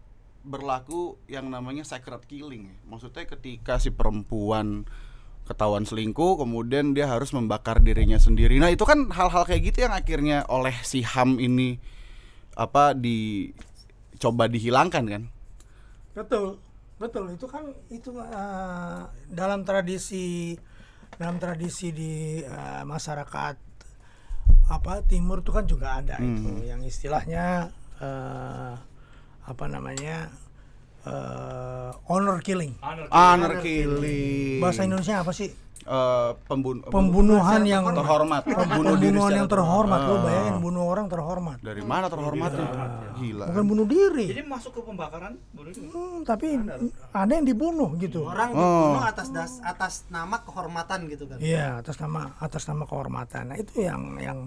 [0.46, 2.74] berlaku yang namanya sacred killing.
[2.74, 2.76] ya.
[2.90, 4.86] Maksudnya ketika si perempuan
[5.46, 8.58] ketahuan selingkuh, kemudian dia harus membakar dirinya sendiri.
[8.58, 11.78] Nah, itu kan hal-hal kayak gitu yang akhirnya oleh si HAM ini
[12.56, 15.22] apa dicoba dihilangkan kan?
[16.16, 16.56] Betul,
[16.96, 17.36] betul.
[17.36, 20.56] Itu kan itu eh, dalam tradisi
[21.20, 23.56] dalam tradisi di eh, masyarakat
[24.66, 28.74] apa timur itu kan juga ada itu yang istilahnya eh,
[29.46, 30.32] apa namanya
[31.04, 32.72] eh, honor killing.
[33.12, 34.64] Honor killing.
[34.64, 35.65] Bahasa Indonesia apa sih?
[35.86, 38.42] Eh, pembun- Pembunuhan yang terhormat.
[38.42, 39.98] Bunuh diri pembunuhan secara yang terhormat.
[40.02, 40.20] Lo Ah.
[40.20, 41.58] bayangin bunuh orang terhormat.
[41.62, 42.66] Dari mana terhormatnya?
[43.14, 43.44] Gila.
[43.46, 44.26] Bukan bunuh diri.
[44.26, 45.86] Jadi masuk ke pembakaran bunuh diri.
[45.86, 46.58] Hmm, tapi
[47.12, 48.26] ada yang dibunuh gitu.
[48.26, 51.38] orang dibunuh atas das, atas nama kehormatan gitu kan.
[51.38, 53.42] Iya, atas nama atas nama kehormatan.
[53.46, 54.38] Nah, itu yang yang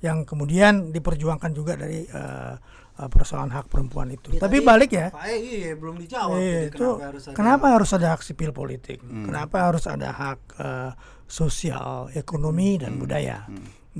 [0.00, 2.54] yang kemudian diperjuangkan juga dari eh,
[2.96, 4.32] eh, persoalan hak perempuan itu.
[4.36, 5.12] Ya, Tapi tadi balik ya.
[5.12, 8.50] Pak E, iya belum dijawab tadi itu kenapa harus ada kenapa harus ada hak sipil
[8.56, 8.98] politik?
[9.04, 10.90] Kenapa harus ada hak eh,
[11.28, 13.44] sosial, ekonomi dan budaya?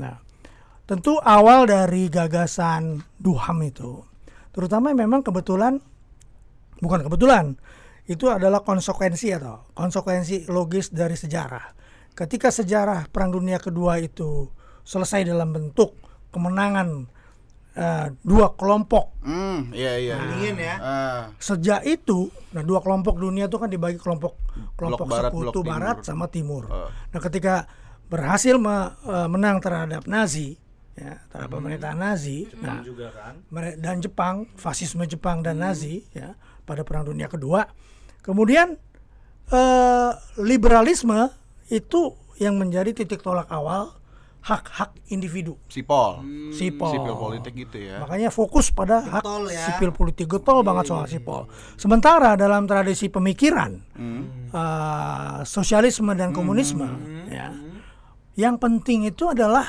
[0.00, 0.16] Nah,
[0.88, 4.00] tentu awal dari gagasan Duham itu,
[4.56, 5.76] terutama memang kebetulan
[6.80, 7.60] bukan kebetulan
[8.10, 11.78] itu adalah konsekuensi atau konsekuensi logis dari sejarah.
[12.10, 14.50] Ketika sejarah Perang Dunia Kedua itu
[14.90, 15.94] selesai dalam bentuk
[16.29, 17.07] kemenangan
[17.72, 19.14] eh, dua kelompok.
[19.22, 20.16] Hmm, iya iya.
[20.18, 20.74] Dingin ya.
[20.76, 24.35] Ah, Sejak itu, nah dua kelompok dunia itu kan dibagi kelompok
[24.74, 25.70] kelompok Blok barat, sekutu blok timur.
[25.70, 26.64] barat sama timur.
[26.66, 26.90] Ah.
[26.90, 27.55] Nah, ketika
[28.07, 30.59] berhasil me- eh, menang terhadap Nazi,
[30.92, 33.38] ya, terhadap pemerintahan Nazi, nah juga kan.
[33.79, 36.35] dan Jepang, fasisme Jepang dan Nazi ya
[36.66, 37.62] pada Perang Dunia Kedua.
[38.20, 38.74] Kemudian
[39.48, 41.31] eh, liberalisme
[41.68, 43.94] itu yang menjadi titik tolak awal
[44.40, 45.61] hak-hak individu.
[45.68, 46.24] Sipol.
[46.50, 46.90] Sipol.
[46.90, 48.00] Sipil politik gitu ya.
[48.00, 49.64] Makanya fokus pada hak Getol ya.
[49.68, 51.44] sipil politik getol banget soal sipol.
[51.76, 53.76] Sementara dalam tradisi pemikiran
[54.50, 56.88] eh, sosialisme dan komunisme,
[57.29, 57.53] ya,
[58.35, 59.66] yang penting itu adalah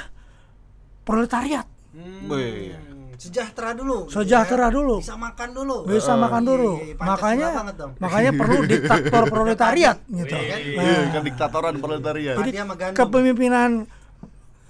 [1.04, 1.68] proletariat.
[1.92, 2.32] Hmm,
[3.22, 4.08] sejahtera dulu.
[4.10, 4.74] gitu sejahtera ya.
[4.74, 5.76] dulu, Bisa makan dulu.
[5.86, 6.72] bisa makan dulu.
[6.74, 7.50] iya, iya, Pancasila Makanya
[8.02, 10.36] makanya perlu diktator proletariat gitu.
[10.42, 12.36] Iya, kan diktatoran proletariat.
[12.42, 12.52] Jadi
[12.98, 13.86] kepemimpinan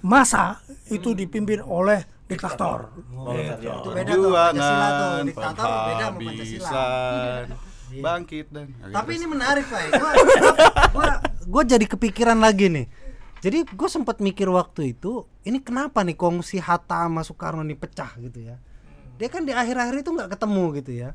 [0.02, 0.60] masa
[0.90, 2.90] itu dipimpin oleh diktator.
[2.92, 5.12] Itu beda tuh, Pancasila tuh.
[5.30, 6.70] Diktator beda sama Pancasila.
[6.70, 7.44] penghabisan,
[8.00, 9.80] bangkit dan Tapi ini menarik pak.
[9.96, 10.12] Gua,
[10.92, 11.10] gua,
[11.46, 12.86] gua jadi kepikiran lagi nih.
[13.42, 18.14] Jadi gue sempat mikir waktu itu, ini kenapa nih kongsi Hatta sama Soekarno nih pecah
[18.22, 18.54] gitu ya?
[19.18, 21.10] Dia kan di akhir-akhir itu nggak ketemu gitu ya.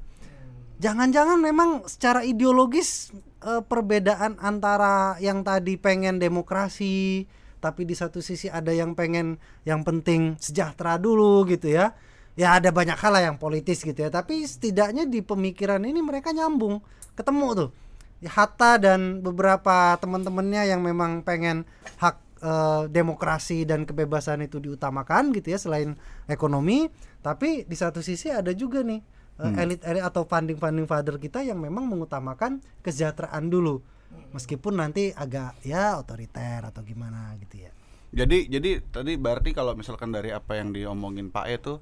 [0.83, 3.15] Jangan-jangan memang secara ideologis
[3.47, 7.31] eh, perbedaan antara yang tadi pengen demokrasi,
[7.67, 9.35] tapi di satu sisi ada yang pengen
[9.67, 11.91] yang penting sejahtera dulu gitu ya.
[12.37, 16.29] Ya ada banyak hal lah yang politis gitu ya, tapi setidaknya di pemikiran ini mereka
[16.29, 16.85] nyambung,
[17.17, 17.69] ketemu tuh.
[18.21, 21.65] Ya, Hatta dan beberapa teman-temannya yang memang pengen
[21.97, 25.97] hak eh, demokrasi dan kebebasan itu diutamakan gitu ya selain
[26.29, 26.93] ekonomi,
[27.25, 29.01] tapi di satu sisi ada juga nih
[29.41, 33.81] eh, elit-elit atau funding-funding father kita yang memang mengutamakan kesejahteraan dulu.
[34.31, 37.71] Meskipun nanti agak ya otoriter atau gimana gitu ya.
[38.11, 41.77] Jadi jadi tadi berarti kalau misalkan dari apa yang diomongin Pak E tuh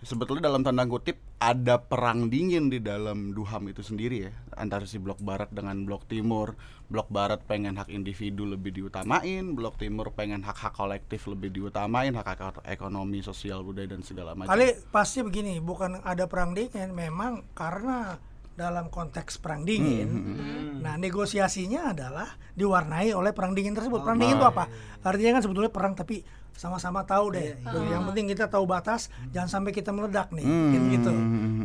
[0.00, 5.00] sebetulnya dalam tanda kutip ada perang dingin di dalam Duham itu sendiri ya antara si
[5.00, 6.56] blok barat dengan blok timur.
[6.90, 12.66] Blok barat pengen hak individu lebih diutamain, blok timur pengen hak-hak kolektif lebih diutamain, hak-hak
[12.66, 14.50] ekonomi, sosial, budaya dan segala macam.
[14.50, 18.18] Kali pasti begini, bukan ada perang dingin, memang karena
[18.60, 20.36] dalam konteks perang dingin,
[20.84, 24.04] nah negosiasinya adalah diwarnai oleh perang dingin tersebut.
[24.04, 24.68] Perang dingin itu apa?
[25.00, 26.20] Artinya kan sebetulnya perang tapi
[26.52, 27.56] sama-sama tahu deh.
[27.64, 31.12] Yang penting kita tahu batas, jangan sampai kita meledak nih, kan gitu.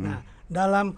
[0.00, 0.96] Nah, dalam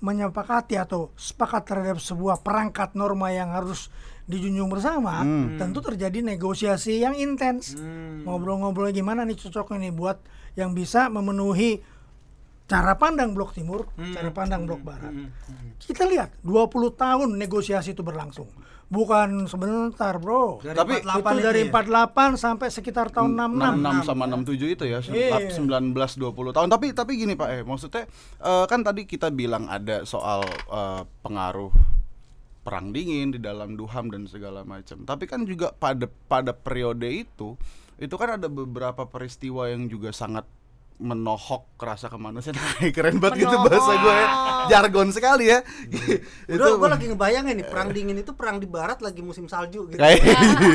[0.00, 3.88] menyepakati atau sepakat terhadap sebuah perangkat norma yang harus
[4.24, 5.20] dijunjung bersama,
[5.60, 7.76] tentu terjadi negosiasi yang intens.
[8.24, 10.24] Ngobrol-ngobrol gimana nih cocoknya nih buat
[10.56, 11.84] yang bisa memenuhi
[12.64, 15.12] cara pandang blok timur, cara pandang blok barat.
[15.76, 18.48] Kita lihat 20 tahun negosiasi itu berlangsung.
[18.84, 20.60] Bukan sebentar, Bro.
[20.60, 21.72] Dari Tapi 48 itu itu dari ya?
[21.72, 24.04] 48 sampai sekitar tahun 66.
[24.04, 25.50] 66 sama 67 itu ya Iya.
[25.50, 28.04] 19 20 tahun tapi tapi gini Pak eh maksudnya
[28.38, 31.72] eh, kan tadi kita bilang ada soal eh, pengaruh
[32.60, 37.56] perang dingin di dalam Duham dan segala macam tapi kan juga pada pada periode itu
[37.98, 40.44] itu kan ada beberapa peristiwa yang juga sangat
[40.94, 42.54] menohok rasa kemanusiaan
[42.96, 44.26] keren banget gitu bahasa gue ya.
[44.70, 45.58] jargon sekali ya.
[46.54, 49.98] Itu gue lagi ngebayangin nih perang dingin itu perang di barat lagi musim salju gitu.
[49.98, 50.22] kayak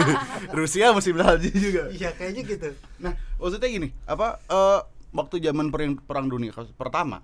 [0.58, 1.88] Rusia musim salju juga.
[1.96, 2.70] Iya kayaknya gitu.
[3.00, 4.80] Nah, maksudnya gini, apa eh,
[5.16, 7.24] waktu zaman perang, perang dunia pertama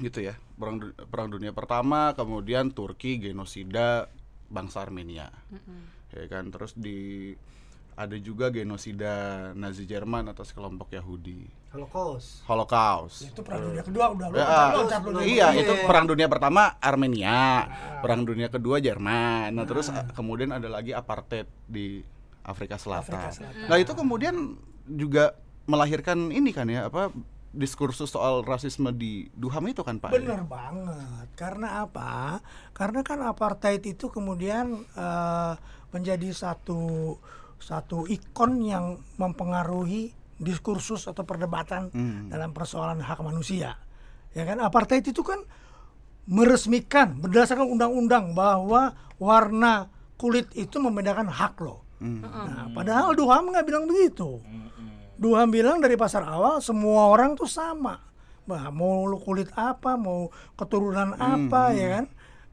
[0.00, 4.08] gitu ya, perang perang dunia pertama, kemudian Turki genosida
[4.48, 5.28] bangsa Armenia,
[6.08, 7.36] ya kan, terus di
[8.00, 12.42] ada juga genosida Nazi Jerman atas kelompok Yahudi, Holocaust.
[12.50, 13.30] Holocaust.
[13.30, 15.18] Itu perang dunia kedua udah lu Ya, loncat lu.
[15.22, 17.70] iya, itu perang dunia pertama Armenia,
[18.02, 19.54] perang dunia kedua Jerman.
[19.54, 22.02] Nah, terus eh, kemudian ada lagi apartheid di
[22.42, 23.30] Afrika Selatan.
[23.70, 24.58] Nah, itu kemudian
[24.90, 25.38] juga
[25.70, 27.14] melahirkan ini kan ya, apa
[27.54, 30.10] diskursus soal rasisme di Duham itu kan, Pak?
[30.10, 31.26] Bener banget.
[31.38, 32.42] Karena apa?
[32.74, 35.54] Karena kan apartheid itu kemudian eh,
[35.94, 37.14] menjadi satu
[37.62, 41.92] satu ikon yang mempengaruhi diskursus atau perdebatan
[42.32, 43.76] dalam persoalan hak manusia.
[44.32, 45.44] Ya kan apartheid itu kan
[46.24, 51.84] meresmikan berdasarkan undang-undang bahwa warna kulit itu membedakan hak loh.
[52.00, 54.40] Nah, padahal Duham nggak bilang begitu.
[55.20, 58.00] Duham bilang dari pasar awal semua orang tuh sama.
[58.48, 62.06] Bah, mau lu kulit apa, mau keturunan apa ya kan,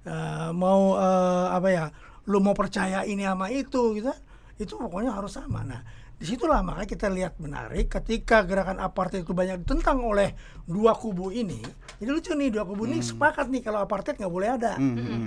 [0.08, 1.86] Eh, mau eh, apa ya,
[2.32, 4.08] lu mau percaya ini sama itu gitu,
[4.56, 5.67] itu pokoknya harus sama.
[5.67, 5.84] Nah,
[6.17, 10.34] di situlah makanya kita lihat menarik ketika gerakan apartheid itu banyak ditentang oleh
[10.65, 11.62] dua kubu ini.
[11.97, 14.82] Jadi lucu nih dua kubu ini sepakat nih kalau apartheid nggak boleh ada.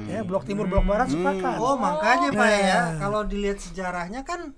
[0.06, 1.56] Ya, blok timur, blok barat sepakat.
[1.56, 2.86] Oh makanya pak ya Nah.
[2.98, 4.50] kalau dilihat sejarahnya kan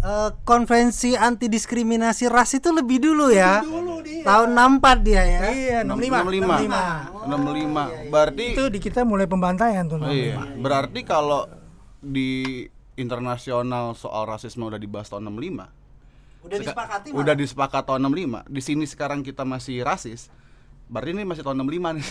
[0.00, 3.62] eh, konvensi anti diskriminasi ras itu lebih dulu ya.
[3.62, 4.26] dulu dia.
[4.26, 5.40] Tahun 64 dia ya.
[5.46, 6.50] Iya, 65.
[6.50, 7.30] 65.
[7.30, 8.10] 65.
[8.10, 10.00] Berarti Itu di kita mulai pembantaian tuh.
[10.00, 10.40] Oh, iya.
[10.56, 11.46] Berarti kalau
[12.00, 12.64] di
[13.00, 15.66] internasional soal rasisme udah dibahas tahun 65.
[16.40, 20.28] Udah Seka- disepakati udah disepakati tahun 65 di sini sekarang kita masih rasis
[20.90, 22.06] Berarti ini masih tahun 65 nih.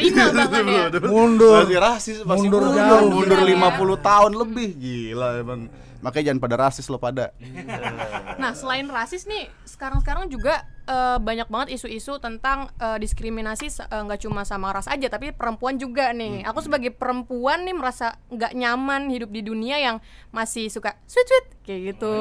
[0.00, 0.84] 65 bahkan ya.
[1.04, 1.54] Mundur.
[1.60, 3.08] Masih rasis, masih Mundur mundur, jauh.
[3.12, 3.76] mundur Gila ya.
[3.76, 4.68] 50 tahun lebih.
[4.72, 5.60] Gila emang.
[6.06, 7.34] Makanya jangan pada rasis lo pada.
[8.36, 14.28] Nah, selain rasis nih, sekarang-sekarang juga eh, banyak banget isu-isu tentang eh, diskriminasi eh, nggak
[14.28, 16.44] cuma sama ras aja, tapi perempuan juga nih.
[16.44, 19.96] Aku sebagai perempuan nih merasa nggak nyaman hidup di dunia yang
[20.36, 22.12] masih suka sweet sweet kayak gitu.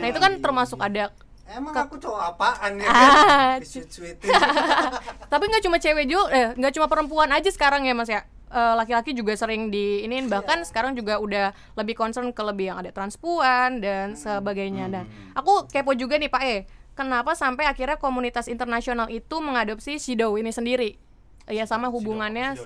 [0.00, 1.12] Nah itu kan termasuk ada
[1.48, 2.88] Emang aku cowok apaan ya?
[2.92, 3.64] Ah, kan?
[3.64, 4.20] Sweet
[5.32, 8.74] tapi nggak cuma cewek juga eh nggak cuma perempuan aja sekarang ya mas ya Eh,
[8.80, 12.88] laki-laki juga sering di ini bahkan sekarang juga udah lebih concern ke lebih yang ada
[12.88, 14.88] transpuan dan sebagainya.
[14.88, 15.04] Dan
[15.36, 16.56] aku kepo juga nih pak E
[16.96, 20.96] kenapa sampai akhirnya komunitas internasional itu mengadopsi Shido ini sendiri?
[21.44, 22.56] Ya sama hubungannya.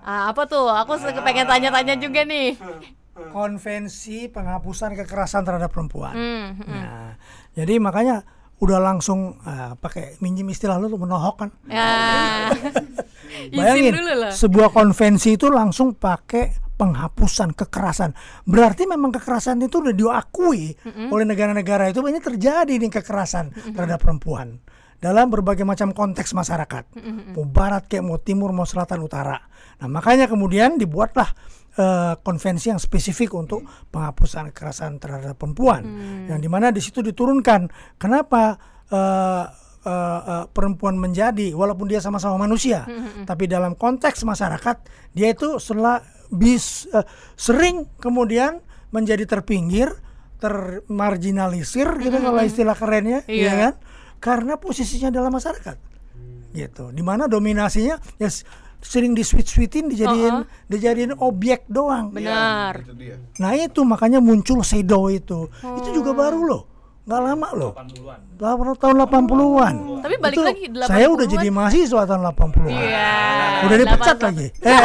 [0.00, 0.72] Ah, apa tuh?
[0.72, 2.56] Aku se- pengen tanya-tanya juga nih.
[3.36, 6.16] Konvensi penghapusan kekerasan terhadap perempuan.
[6.16, 6.72] Hmm, hmm.
[6.72, 7.20] Nah,
[7.52, 8.24] jadi makanya
[8.64, 11.50] udah langsung ah, pakai minjem istilah lu tuh menohok kan.
[11.68, 12.48] ya
[13.50, 13.92] Bayangin
[14.30, 18.10] sebuah konvensi itu langsung pakai penghapusan kekerasan.
[18.42, 20.74] Berarti memang kekerasan itu udah diakui
[21.14, 24.58] oleh negara-negara itu banyak terjadi nih kekerasan terhadap perempuan
[25.02, 26.94] dalam berbagai macam konteks masyarakat.
[27.34, 29.38] Mau barat kayak mau timur mau selatan utara.
[29.82, 31.26] Nah, makanya kemudian dibuatlah
[31.74, 35.82] eh, konvensi yang spesifik untuk penghapusan kekerasan terhadap perempuan.
[36.30, 37.66] Yang di mana di situ diturunkan
[37.98, 38.58] kenapa
[38.90, 39.44] eh,
[39.82, 39.90] eh,
[40.22, 42.86] eh, perempuan menjadi walaupun dia sama-sama manusia,
[43.24, 44.76] tapi dalam konteks masyarakat
[45.12, 49.88] dia itu setelah bis eh, sering kemudian menjadi terpinggir,
[50.36, 53.42] termarginalisir gitu kalau istilah kerennya, Iya.
[53.46, 53.74] ya kan?
[54.22, 55.76] Karena posisinya dalam masyarakat,
[56.52, 56.90] gitu.
[56.90, 58.28] Di mana dominasinya ya
[58.82, 62.10] sering disweet-sweetin dijadiin dijadiin objek doang.
[62.10, 63.16] benar Itu dia.
[63.38, 65.46] Nah itu makanya muncul Sedo itu.
[65.78, 66.62] Itu juga baru loh.
[67.02, 67.72] Nggak lama loh.
[67.74, 68.38] 80
[68.78, 69.74] tahun 80-an.
[70.00, 71.34] Tapi balik Itu lagi, Saya udah 80-an.
[71.34, 72.70] jadi mahasiswa tahun 80-an.
[72.70, 73.10] iya
[73.62, 74.24] Udah dipecat 80.
[74.24, 74.46] lagi.
[74.62, 74.82] Eh,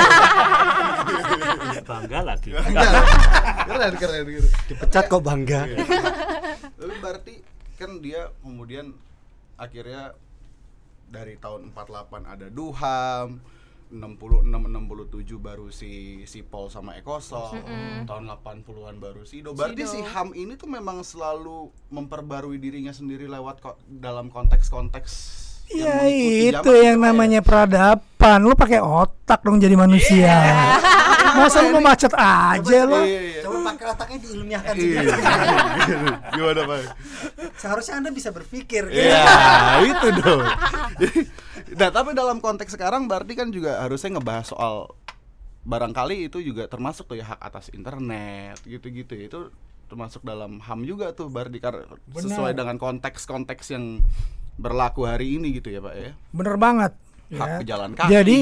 [1.87, 2.49] Bangga lagi.
[2.51, 4.45] Keren, keren, keren.
[4.67, 5.61] Dipecat kok bangga.
[6.73, 7.33] Tapi berarti
[7.75, 8.91] kan dia kemudian
[9.55, 10.11] akhirnya
[11.07, 11.87] dari tahun 48
[12.27, 13.39] ada Duham
[13.89, 15.91] 66 67 baru si
[16.23, 17.55] si Paul sama Ekoso
[18.03, 19.51] tahun 80-an baru Sido.
[19.51, 19.99] Berarti si.
[20.03, 26.71] Ham ini tuh memang selalu memperbarui dirinya sendiri lewat ko- dalam konteks-konteks ya mengikuti itu
[26.79, 27.05] yang ya.
[27.11, 28.39] namanya peradaban.
[28.43, 30.35] Lu pakai otak dong jadi manusia.
[31.37, 33.03] Masa lu mau macet aja lo?
[33.03, 33.41] Iya, iya.
[33.45, 35.01] Coba pakai otaknya diilmiahkan Iya.
[36.35, 36.79] Gimana Pak?
[37.61, 38.89] Seharusnya Anda bisa berpikir.
[38.89, 39.25] Iya,
[39.91, 40.43] itu dong.
[41.77, 44.89] nah, tapi dalam konteks sekarang berarti kan juga harusnya ngebahas soal
[45.67, 49.29] barangkali itu juga termasuk tuh ya hak atas internet gitu-gitu ya.
[49.29, 49.39] Itu
[49.87, 54.03] termasuk dalam HAM juga tuh berarti karena sesuai dengan konteks-konteks yang
[54.57, 56.11] berlaku hari ini gitu ya, Pak ya.
[56.33, 56.91] Bener banget.
[57.27, 57.57] Hak ya.
[57.61, 58.09] pejalan kaki.
[58.11, 58.39] Jadi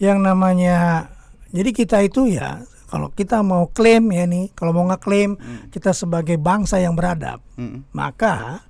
[0.00, 1.08] yang namanya
[1.52, 5.40] jadi kita itu ya kalau kita mau klaim ya nih, kalau mau ngeklaim
[5.72, 7.88] kita sebagai bangsa yang beradab, Mm.
[7.96, 8.64] maka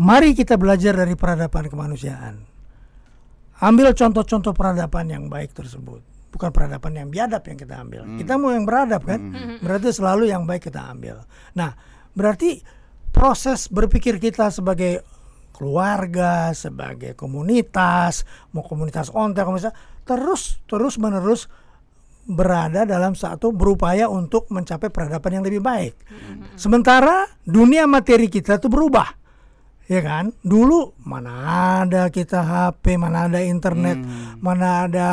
[0.00, 2.40] mari kita belajar dari peradaban kemanusiaan.
[3.60, 6.00] Ambil contoh-contoh peradaban yang baik tersebut.
[6.32, 8.08] Bukan peradaban yang biadab yang kita ambil.
[8.16, 9.20] Kita mau yang beradab kan?
[9.60, 11.20] Berarti selalu yang baik kita ambil.
[11.52, 11.76] Nah,
[12.16, 12.64] berarti
[13.12, 15.04] proses berpikir kita sebagai
[15.60, 18.24] keluarga, sebagai komunitas,
[18.56, 19.76] mau komunitas ontel, komunitas
[20.08, 21.52] terus terus menerus
[22.24, 25.94] berada dalam satu berupaya untuk mencapai peradaban yang lebih baik.
[26.56, 29.20] Sementara dunia materi kita itu berubah.
[29.90, 30.32] Ya kan?
[30.40, 31.32] Dulu mana
[31.84, 34.00] ada kita HP, mana ada internet,
[34.40, 35.08] mana ada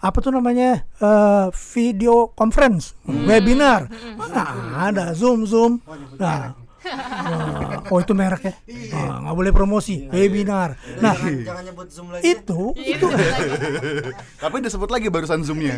[0.00, 3.86] apa tuh namanya eh, video conference, webinar,
[4.18, 4.42] mana
[4.90, 5.78] ada Zoom Zoom.
[6.18, 8.54] Nah, Wah, oh itu merek ya,
[8.90, 10.74] Ah, nggak boleh promosi, webinar.
[10.96, 12.24] Nah jangan, jangan nyebut zoom lagi.
[12.26, 13.06] itu itu
[14.42, 15.76] Tapi disebut lagi barusan zoomnya.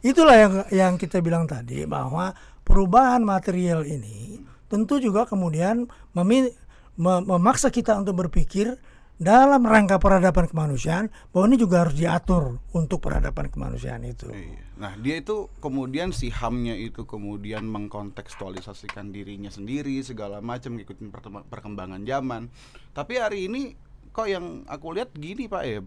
[0.00, 6.52] Itulah yang yang kita bilang tadi bahwa perubahan material ini tentu juga kemudian memi-
[6.96, 8.76] memaksa kita untuk berpikir
[9.14, 14.26] dalam rangka peradaban kemanusiaan bahwa ini juga harus diatur untuk peradaban kemanusiaan itu.
[14.28, 14.63] Iya.
[14.74, 21.14] Nah, dia itu kemudian si hamnya itu kemudian mengkontekstualisasikan dirinya sendiri segala macam ngikutin
[21.46, 22.50] perkembangan zaman.
[22.90, 23.78] Tapi hari ini
[24.10, 25.78] kok yang aku lihat gini Pak ya,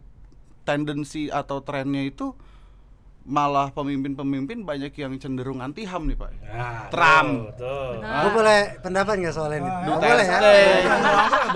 [0.63, 2.31] tendensi atau trennya itu
[3.27, 6.31] malah pemimpin-pemimpin banyak yang cenderung anti ham nih Pak.
[6.87, 7.59] Trump,
[7.99, 9.67] Gue boleh pendapat nggak soal ini?
[9.83, 10.07] Duterte.
[10.07, 10.39] boleh ya.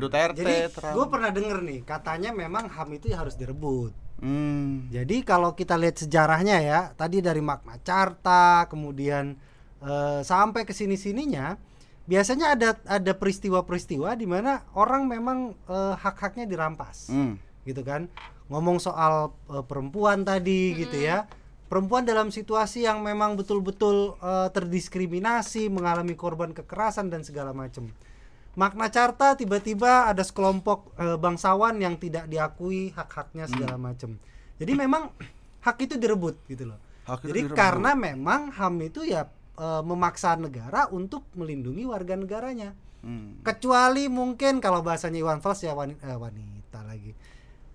[0.00, 0.32] Ya.
[0.32, 3.92] Duterte, Jadi gue pernah denger nih katanya memang HAM itu harus direbut.
[4.20, 4.88] Hmm.
[4.88, 9.36] Jadi kalau kita lihat sejarahnya ya, tadi dari Magna Carta, kemudian
[9.80, 11.56] eh, sampai ke sini-sininya,
[12.04, 17.38] biasanya ada ada peristiwa-peristiwa di mana orang memang eh, hak-haknya dirampas Hmm.
[17.62, 18.08] gitu kan
[18.50, 21.30] ngomong soal eh, perempuan tadi gitu ya
[21.70, 27.88] perempuan dalam situasi yang memang betul-betul eh, terdiskriminasi mengalami korban kekerasan dan segala macam
[28.52, 34.18] makna carta tiba-tiba ada sekelompok eh, bangsawan yang tidak diakui hak-haknya segala macam
[34.56, 35.10] jadi memang
[35.60, 37.56] hak itu direbut gitu loh Hak jadi direbut.
[37.56, 43.40] karena memang ham itu ya eh, memaksa negara untuk melindungi warga negaranya Hmm.
[43.40, 47.16] kecuali mungkin kalau bahasanya Iwan Fals ya wanita, wanita lagi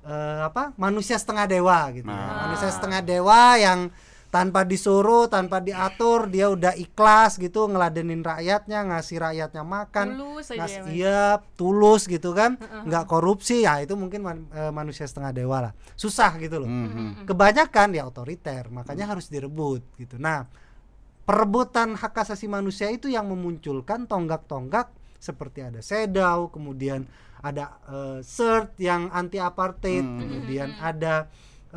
[0.05, 2.13] Eh, apa manusia setengah dewa gitu ya.
[2.13, 2.45] Nah.
[2.45, 3.89] manusia setengah dewa yang
[4.35, 10.59] tanpa disuruh tanpa diatur dia udah ikhlas gitu ngeladenin rakyatnya ngasih rakyatnya makan Tulus aja
[10.59, 11.23] ngas- ya, iya
[11.55, 12.59] tulus gitu kan.
[12.59, 15.73] Nggak korupsi ya itu mungkin man- eh, manusia setengah dewa lah.
[15.95, 16.67] Susah gitu loh.
[16.67, 17.23] Mhm.
[17.23, 20.19] kebanyakan ya otoriter makanya harus direbut gitu.
[20.19, 20.51] Nah
[21.23, 27.07] perebutan hak asasi manusia itu yang memunculkan tonggak-tonggak seperti ada sedau kemudian
[27.39, 31.31] ada eh, CERT yang anti apartheid kemudian ada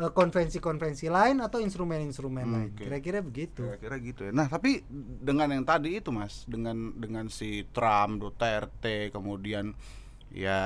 [0.07, 4.31] konvensi-konvensi lain atau instrumen-instrumen Hmm, lain kira-kira begitu Kira-kira gitu ya.
[4.31, 4.79] Nah, tapi
[5.19, 9.75] dengan yang tadi itu, Mas, dengan dengan si Trump, Duterte, kemudian
[10.31, 10.59] ya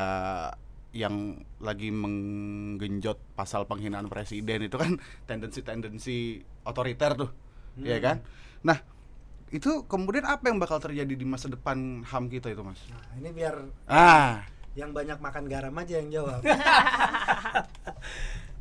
[0.93, 7.31] yang lagi menggenjot pasal penghinaan presiden itu kan tendensi-tendensi otoriter tuh.
[7.81, 8.21] ya kan?
[8.61, 8.77] Nah,
[9.49, 12.77] itu kemudian apa yang bakal terjadi di masa depan HAM kita itu, Mas?
[12.89, 13.55] nah ini biar
[13.85, 16.41] Ah, yang banyak makan garam aja yang jawab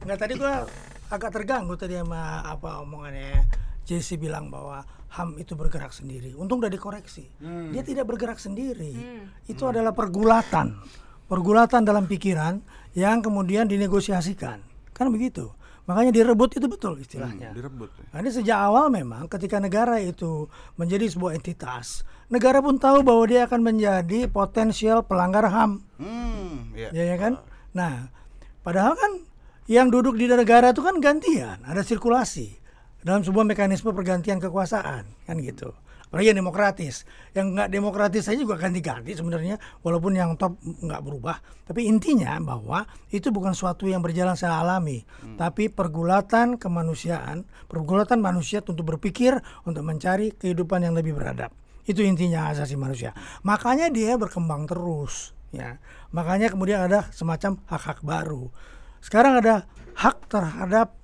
[0.03, 0.67] Nggak tadi gua
[1.13, 3.45] agak terganggu tadi sama apa omongannya
[3.87, 4.83] Jesse bilang bahwa
[5.13, 6.33] HAM itu bergerak sendiri.
[6.39, 7.29] Untung udah dikoreksi.
[7.75, 8.97] Dia tidak bergerak sendiri.
[9.45, 10.73] Itu adalah pergulatan.
[11.29, 12.61] Pergulatan dalam pikiran
[12.97, 14.61] yang kemudian dinegosiasikan.
[14.97, 15.53] Kan begitu.
[15.83, 17.51] Makanya direbut itu betul istilahnya.
[17.51, 17.91] direbut.
[18.15, 20.47] Nah, ini sejak awal memang ketika negara itu
[20.79, 25.83] menjadi sebuah entitas, negara pun tahu bahwa dia akan menjadi potensial pelanggar HAM.
[25.99, 26.95] Hmm, ya.
[26.95, 27.43] Ya, ya kan?
[27.75, 28.15] Nah,
[28.63, 29.27] padahal kan
[29.73, 32.61] yang duduk di negara itu kan gantian, ada sirkulasi
[33.01, 35.73] dalam sebuah mekanisme pergantian kekuasaan, kan gitu.
[36.13, 41.41] Apalagi yang demokratis, yang nggak demokratis saja juga ganti-ganti sebenarnya, walaupun yang top nggak berubah.
[41.65, 45.09] Tapi intinya bahwa itu bukan suatu yang berjalan secara alami,
[45.41, 51.49] tapi pergulatan kemanusiaan, pergulatan manusia untuk berpikir untuk mencari kehidupan yang lebih beradab.
[51.89, 53.17] Itu intinya asasi manusia.
[53.41, 55.81] Makanya dia berkembang terus, ya.
[56.13, 58.53] Makanya kemudian ada semacam hak-hak baru.
[59.03, 59.67] Sekarang ada
[59.99, 60.95] hak terhadap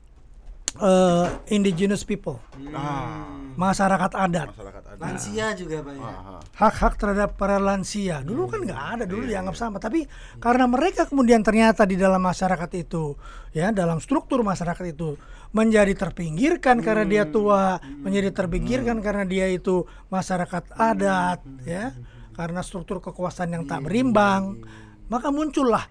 [0.78, 2.38] eh, indigenous people,
[2.70, 3.26] Ah,
[3.58, 4.54] masyarakat adat.
[4.54, 6.14] masyarakat lansia juga pak ya?
[6.54, 8.22] Hak-hak terhadap para lansia.
[8.22, 9.82] Dulu kan nggak ada dulu dianggap sama.
[9.82, 10.06] Tapi
[10.38, 13.18] karena mereka kemudian ternyata di dalam masyarakat itu
[13.50, 15.18] ya dalam struktur masyarakat itu
[15.50, 21.90] menjadi terpinggirkan karena dia tua menjadi terpinggirkan karena dia itu masyarakat adat ya.
[22.38, 24.62] Karena struktur kekuasaan yang tak berimbang
[25.10, 25.82] maka muncullah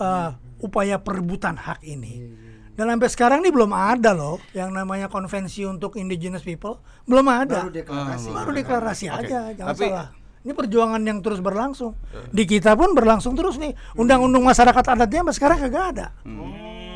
[0.00, 0.30] eh,
[0.64, 2.24] upaya perebutan hak ini.
[2.80, 7.68] Dan sampai sekarang ini belum ada loh yang namanya konvensi untuk indigenous people belum ada.
[7.68, 8.28] Baru deklarasi.
[8.32, 9.16] Baru deklarasi Oke.
[9.28, 10.08] aja jangan Tapi- salah.
[10.40, 11.92] Ini perjuangan yang terus berlangsung.
[12.32, 13.76] Di kita pun berlangsung terus nih.
[13.92, 16.06] Undang-undang masyarakat adatnya sampai sekarang kagak ada.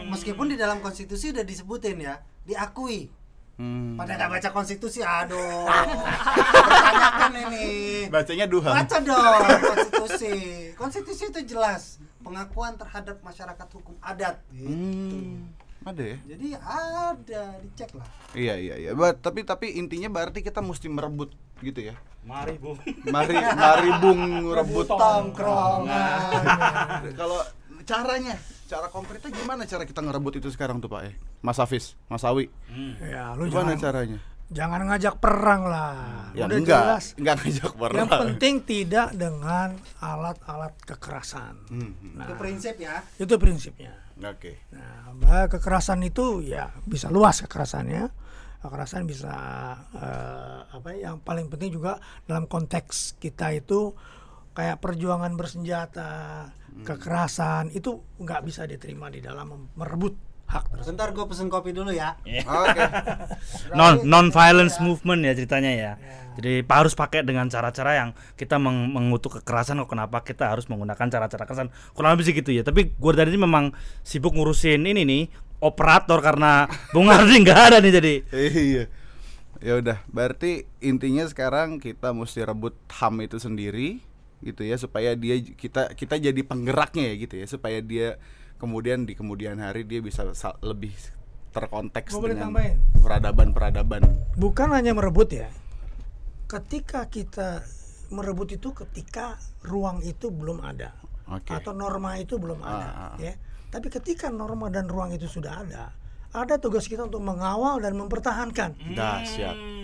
[0.08, 2.16] Meskipun di dalam konstitusi udah disebutin ya
[2.48, 3.12] diakui.
[3.54, 3.94] Hmm.
[3.94, 5.38] pada nggak baca konstitusi aduh.
[6.66, 7.66] Pertanyakan ini.
[8.10, 8.70] Bacanya duha.
[8.82, 10.34] baca dong konstitusi.
[10.74, 14.72] Konstitusi itu jelas pengakuan terhadap masyarakat hukum adat gitu.
[14.72, 15.52] Hmm.
[15.84, 16.18] Ada ya?
[16.24, 18.90] jadi ada dicek lah Iya iya iya.
[18.96, 21.94] Ba- tapi tapi intinya berarti kita mesti merebut gitu ya.
[22.24, 22.72] Mari, Bu.
[23.04, 25.84] Mari mari bung rebut tongkrongan
[27.20, 27.44] Kalau
[27.84, 31.14] caranya, cara konkretnya gimana cara kita ngerebut itu sekarang tuh Pak eh?
[31.44, 32.48] Mas Hafiz, Mas Awi.
[33.04, 34.18] ya lu Gimana jangan caranya?
[34.52, 36.28] Jangan ngajak perang lah.
[36.36, 37.04] Ya udah enggak, jelas.
[37.16, 37.96] Enggak ngajak perang.
[37.96, 39.68] yang penting tidak dengan
[40.02, 41.54] alat-alat kekerasan.
[41.70, 43.00] Hmm, itu prinsip ya.
[43.16, 43.92] itu prinsipnya.
[44.20, 44.68] Oke.
[44.70, 48.10] Nah, bahwa kekerasan itu ya bisa luas kekerasannya.
[48.64, 49.34] Kekerasan bisa
[49.92, 53.92] eh, apa ya, yang paling penting juga dalam konteks kita itu
[54.54, 56.48] kayak perjuangan bersenjata,
[56.86, 60.84] kekerasan itu nggak bisa diterima di dalam merebut hak tersebut.
[60.86, 62.14] sebentar gue pesen kopi dulu ya
[62.62, 62.82] Oke.
[63.74, 65.92] non non violence movement ya ceritanya ya.
[66.34, 70.66] Jadi pa- harus pakai dengan cara-cara yang kita meng- mengutuk kekerasan kok kenapa kita harus
[70.66, 71.70] menggunakan cara-cara kekerasan.
[71.90, 72.62] Kurang lebih segitu ya.
[72.62, 73.70] Tapi gue tadi memang
[74.02, 75.22] sibuk ngurusin ini nih
[75.58, 78.14] operator karena Bung Ardi nggak ada nih jadi.
[78.34, 78.84] Iya.
[79.64, 84.02] Ya udah, berarti intinya sekarang kita mesti rebut HAM itu sendiri
[84.42, 88.20] gitu ya supaya dia kita kita jadi penggeraknya ya gitu ya supaya dia
[88.56, 90.94] kemudian di kemudian hari dia bisa sa- lebih
[91.50, 92.50] terkonteks boleh dengan
[92.98, 94.02] peradaban-peradaban.
[94.34, 95.48] Bukan hanya merebut ya.
[96.44, 97.62] Ketika kita
[98.10, 100.92] merebut itu ketika ruang itu belum ada
[101.26, 101.50] Oke.
[101.50, 103.16] atau norma itu belum ada Ah, ah.
[103.16, 103.34] ya
[103.66, 105.90] tapi ketika norma dan ruang itu sudah ada
[106.30, 109.56] ada tugas kita untuk mengawal dan mempertahankan Dahsyat.
[109.56, 109.83] nah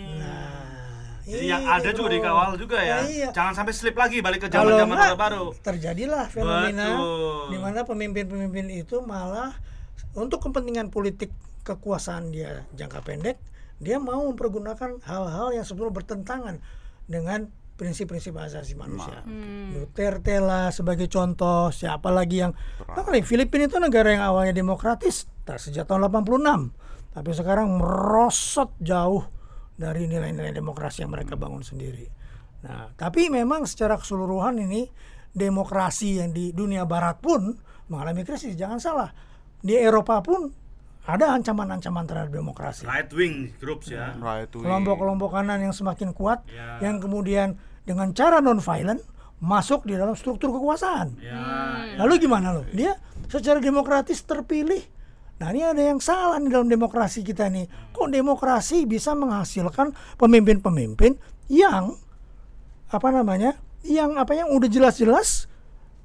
[1.25, 2.15] Jadi yang ada juga bro.
[2.17, 2.97] dikawal juga ya.
[3.01, 3.29] Nah, iya.
[3.29, 5.45] Jangan sampai slip lagi balik ke zaman-zaman Orde Baru.
[5.61, 6.87] terjadilah fenomena
[7.49, 9.53] di mana pemimpin-pemimpin itu malah
[10.17, 13.37] untuk kepentingan politik kekuasaan dia jangka pendek,
[13.77, 16.55] dia mau mempergunakan hal-hal yang sebetulnya bertentangan
[17.05, 19.25] dengan prinsip-prinsip asasi manusia.
[19.73, 22.53] Duterte lah sebagai contoh, siapa lagi yang
[22.91, 26.71] Bahkan Filipina itu negara yang awalnya demokratis sejak tahun 86,
[27.11, 29.27] tapi sekarang merosot jauh
[29.81, 32.05] dari nilai-nilai demokrasi yang mereka bangun sendiri.
[32.61, 34.85] Nah, tapi memang secara keseluruhan ini
[35.33, 37.57] demokrasi yang di dunia barat pun
[37.89, 38.53] mengalami krisis.
[38.53, 39.09] Jangan salah.
[39.57, 40.53] Di Eropa pun
[41.09, 42.85] ada ancaman-ancaman terhadap demokrasi.
[42.85, 44.13] Right wing groups ya.
[44.21, 44.61] Right wing.
[44.61, 46.77] Kelompok-kelompok kanan yang semakin kuat Ya.
[46.85, 49.01] yang kemudian dengan cara non violent
[49.41, 51.17] masuk di dalam struktur kekuasaan.
[51.17, 51.41] Ya.
[51.97, 52.61] Lalu gimana lo?
[52.69, 52.93] Dia
[53.25, 54.85] secara demokratis terpilih.
[55.41, 57.65] Nah ini ada yang salah nih dalam demokrasi kita nih.
[57.89, 59.89] Kok demokrasi bisa menghasilkan
[60.21, 61.17] pemimpin-pemimpin
[61.49, 61.97] yang
[62.93, 63.57] apa namanya?
[63.81, 65.49] Yang apa yang udah jelas-jelas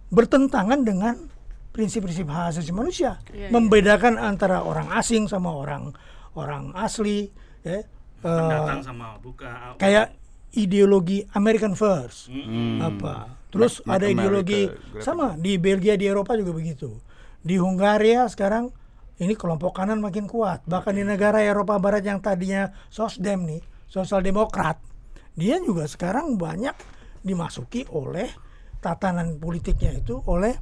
[0.08, 1.28] bertentangan dengan
[1.76, 3.20] prinsip-prinsip hak asasi manusia.
[3.28, 3.48] Iya, iya.
[3.52, 5.92] Membedakan antara orang asing sama orang
[6.32, 7.28] orang asli.
[7.60, 7.84] Ya.
[8.24, 9.76] Pendatang sama buka.
[9.76, 10.16] kayak
[10.56, 12.32] ideologi American First
[12.80, 16.96] apa terus ada ideologi America sama di Belgia di Eropa juga begitu
[17.44, 18.72] di Hungaria sekarang
[19.22, 24.20] ini kelompok kanan makin kuat bahkan di negara Eropa Barat yang tadinya sosdem nih sosial
[24.20, 24.80] demokrat
[25.36, 26.72] dia juga sekarang banyak
[27.20, 28.30] dimasuki oleh
[28.80, 30.56] tatanan politiknya itu oleh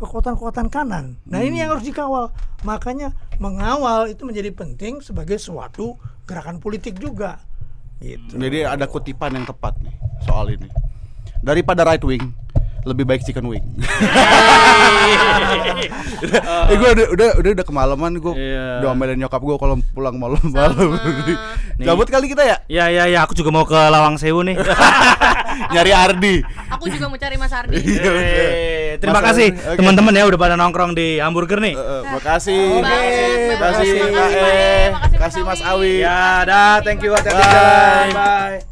[0.00, 1.20] kekuatan-kekuatan kanan.
[1.28, 2.32] Nah ini yang harus dikawal.
[2.64, 7.40] Makanya mengawal itu menjadi penting sebagai suatu gerakan politik juga.
[8.00, 8.40] Gitu.
[8.40, 9.92] Jadi ada kutipan yang tepat nih
[10.24, 10.68] soal ini.
[11.40, 12.32] Daripada right wing,
[12.82, 13.64] lebih baik chicken wing.
[16.70, 18.80] eh gue udah udah udah udah kemalaman gue Iya.
[18.80, 20.96] udah omelin nyokap gue kalau pulang malam-malam.
[21.76, 24.56] Cabut kali kita ya Ya ya ya, aku juga mau ke Lawang Sewu nih.
[25.74, 26.34] nyari Ardi.
[26.70, 27.76] Aku juga mau cari Mas Ardi.
[27.76, 29.76] Eh, Terima Mas kasih oke.
[29.76, 31.74] teman-teman ya udah pada nongkrong di hamburger nih.
[31.74, 32.62] Eh, eh, makasih.
[32.80, 34.40] Banget, Makasih makasih, Kak Pak E.
[34.40, 35.10] E.
[35.10, 35.94] Makasih, Mas Awi.
[36.00, 37.50] Ya, dah, thank you hati-hati Bye.
[37.50, 38.08] jalan.
[38.14, 38.69] Bye.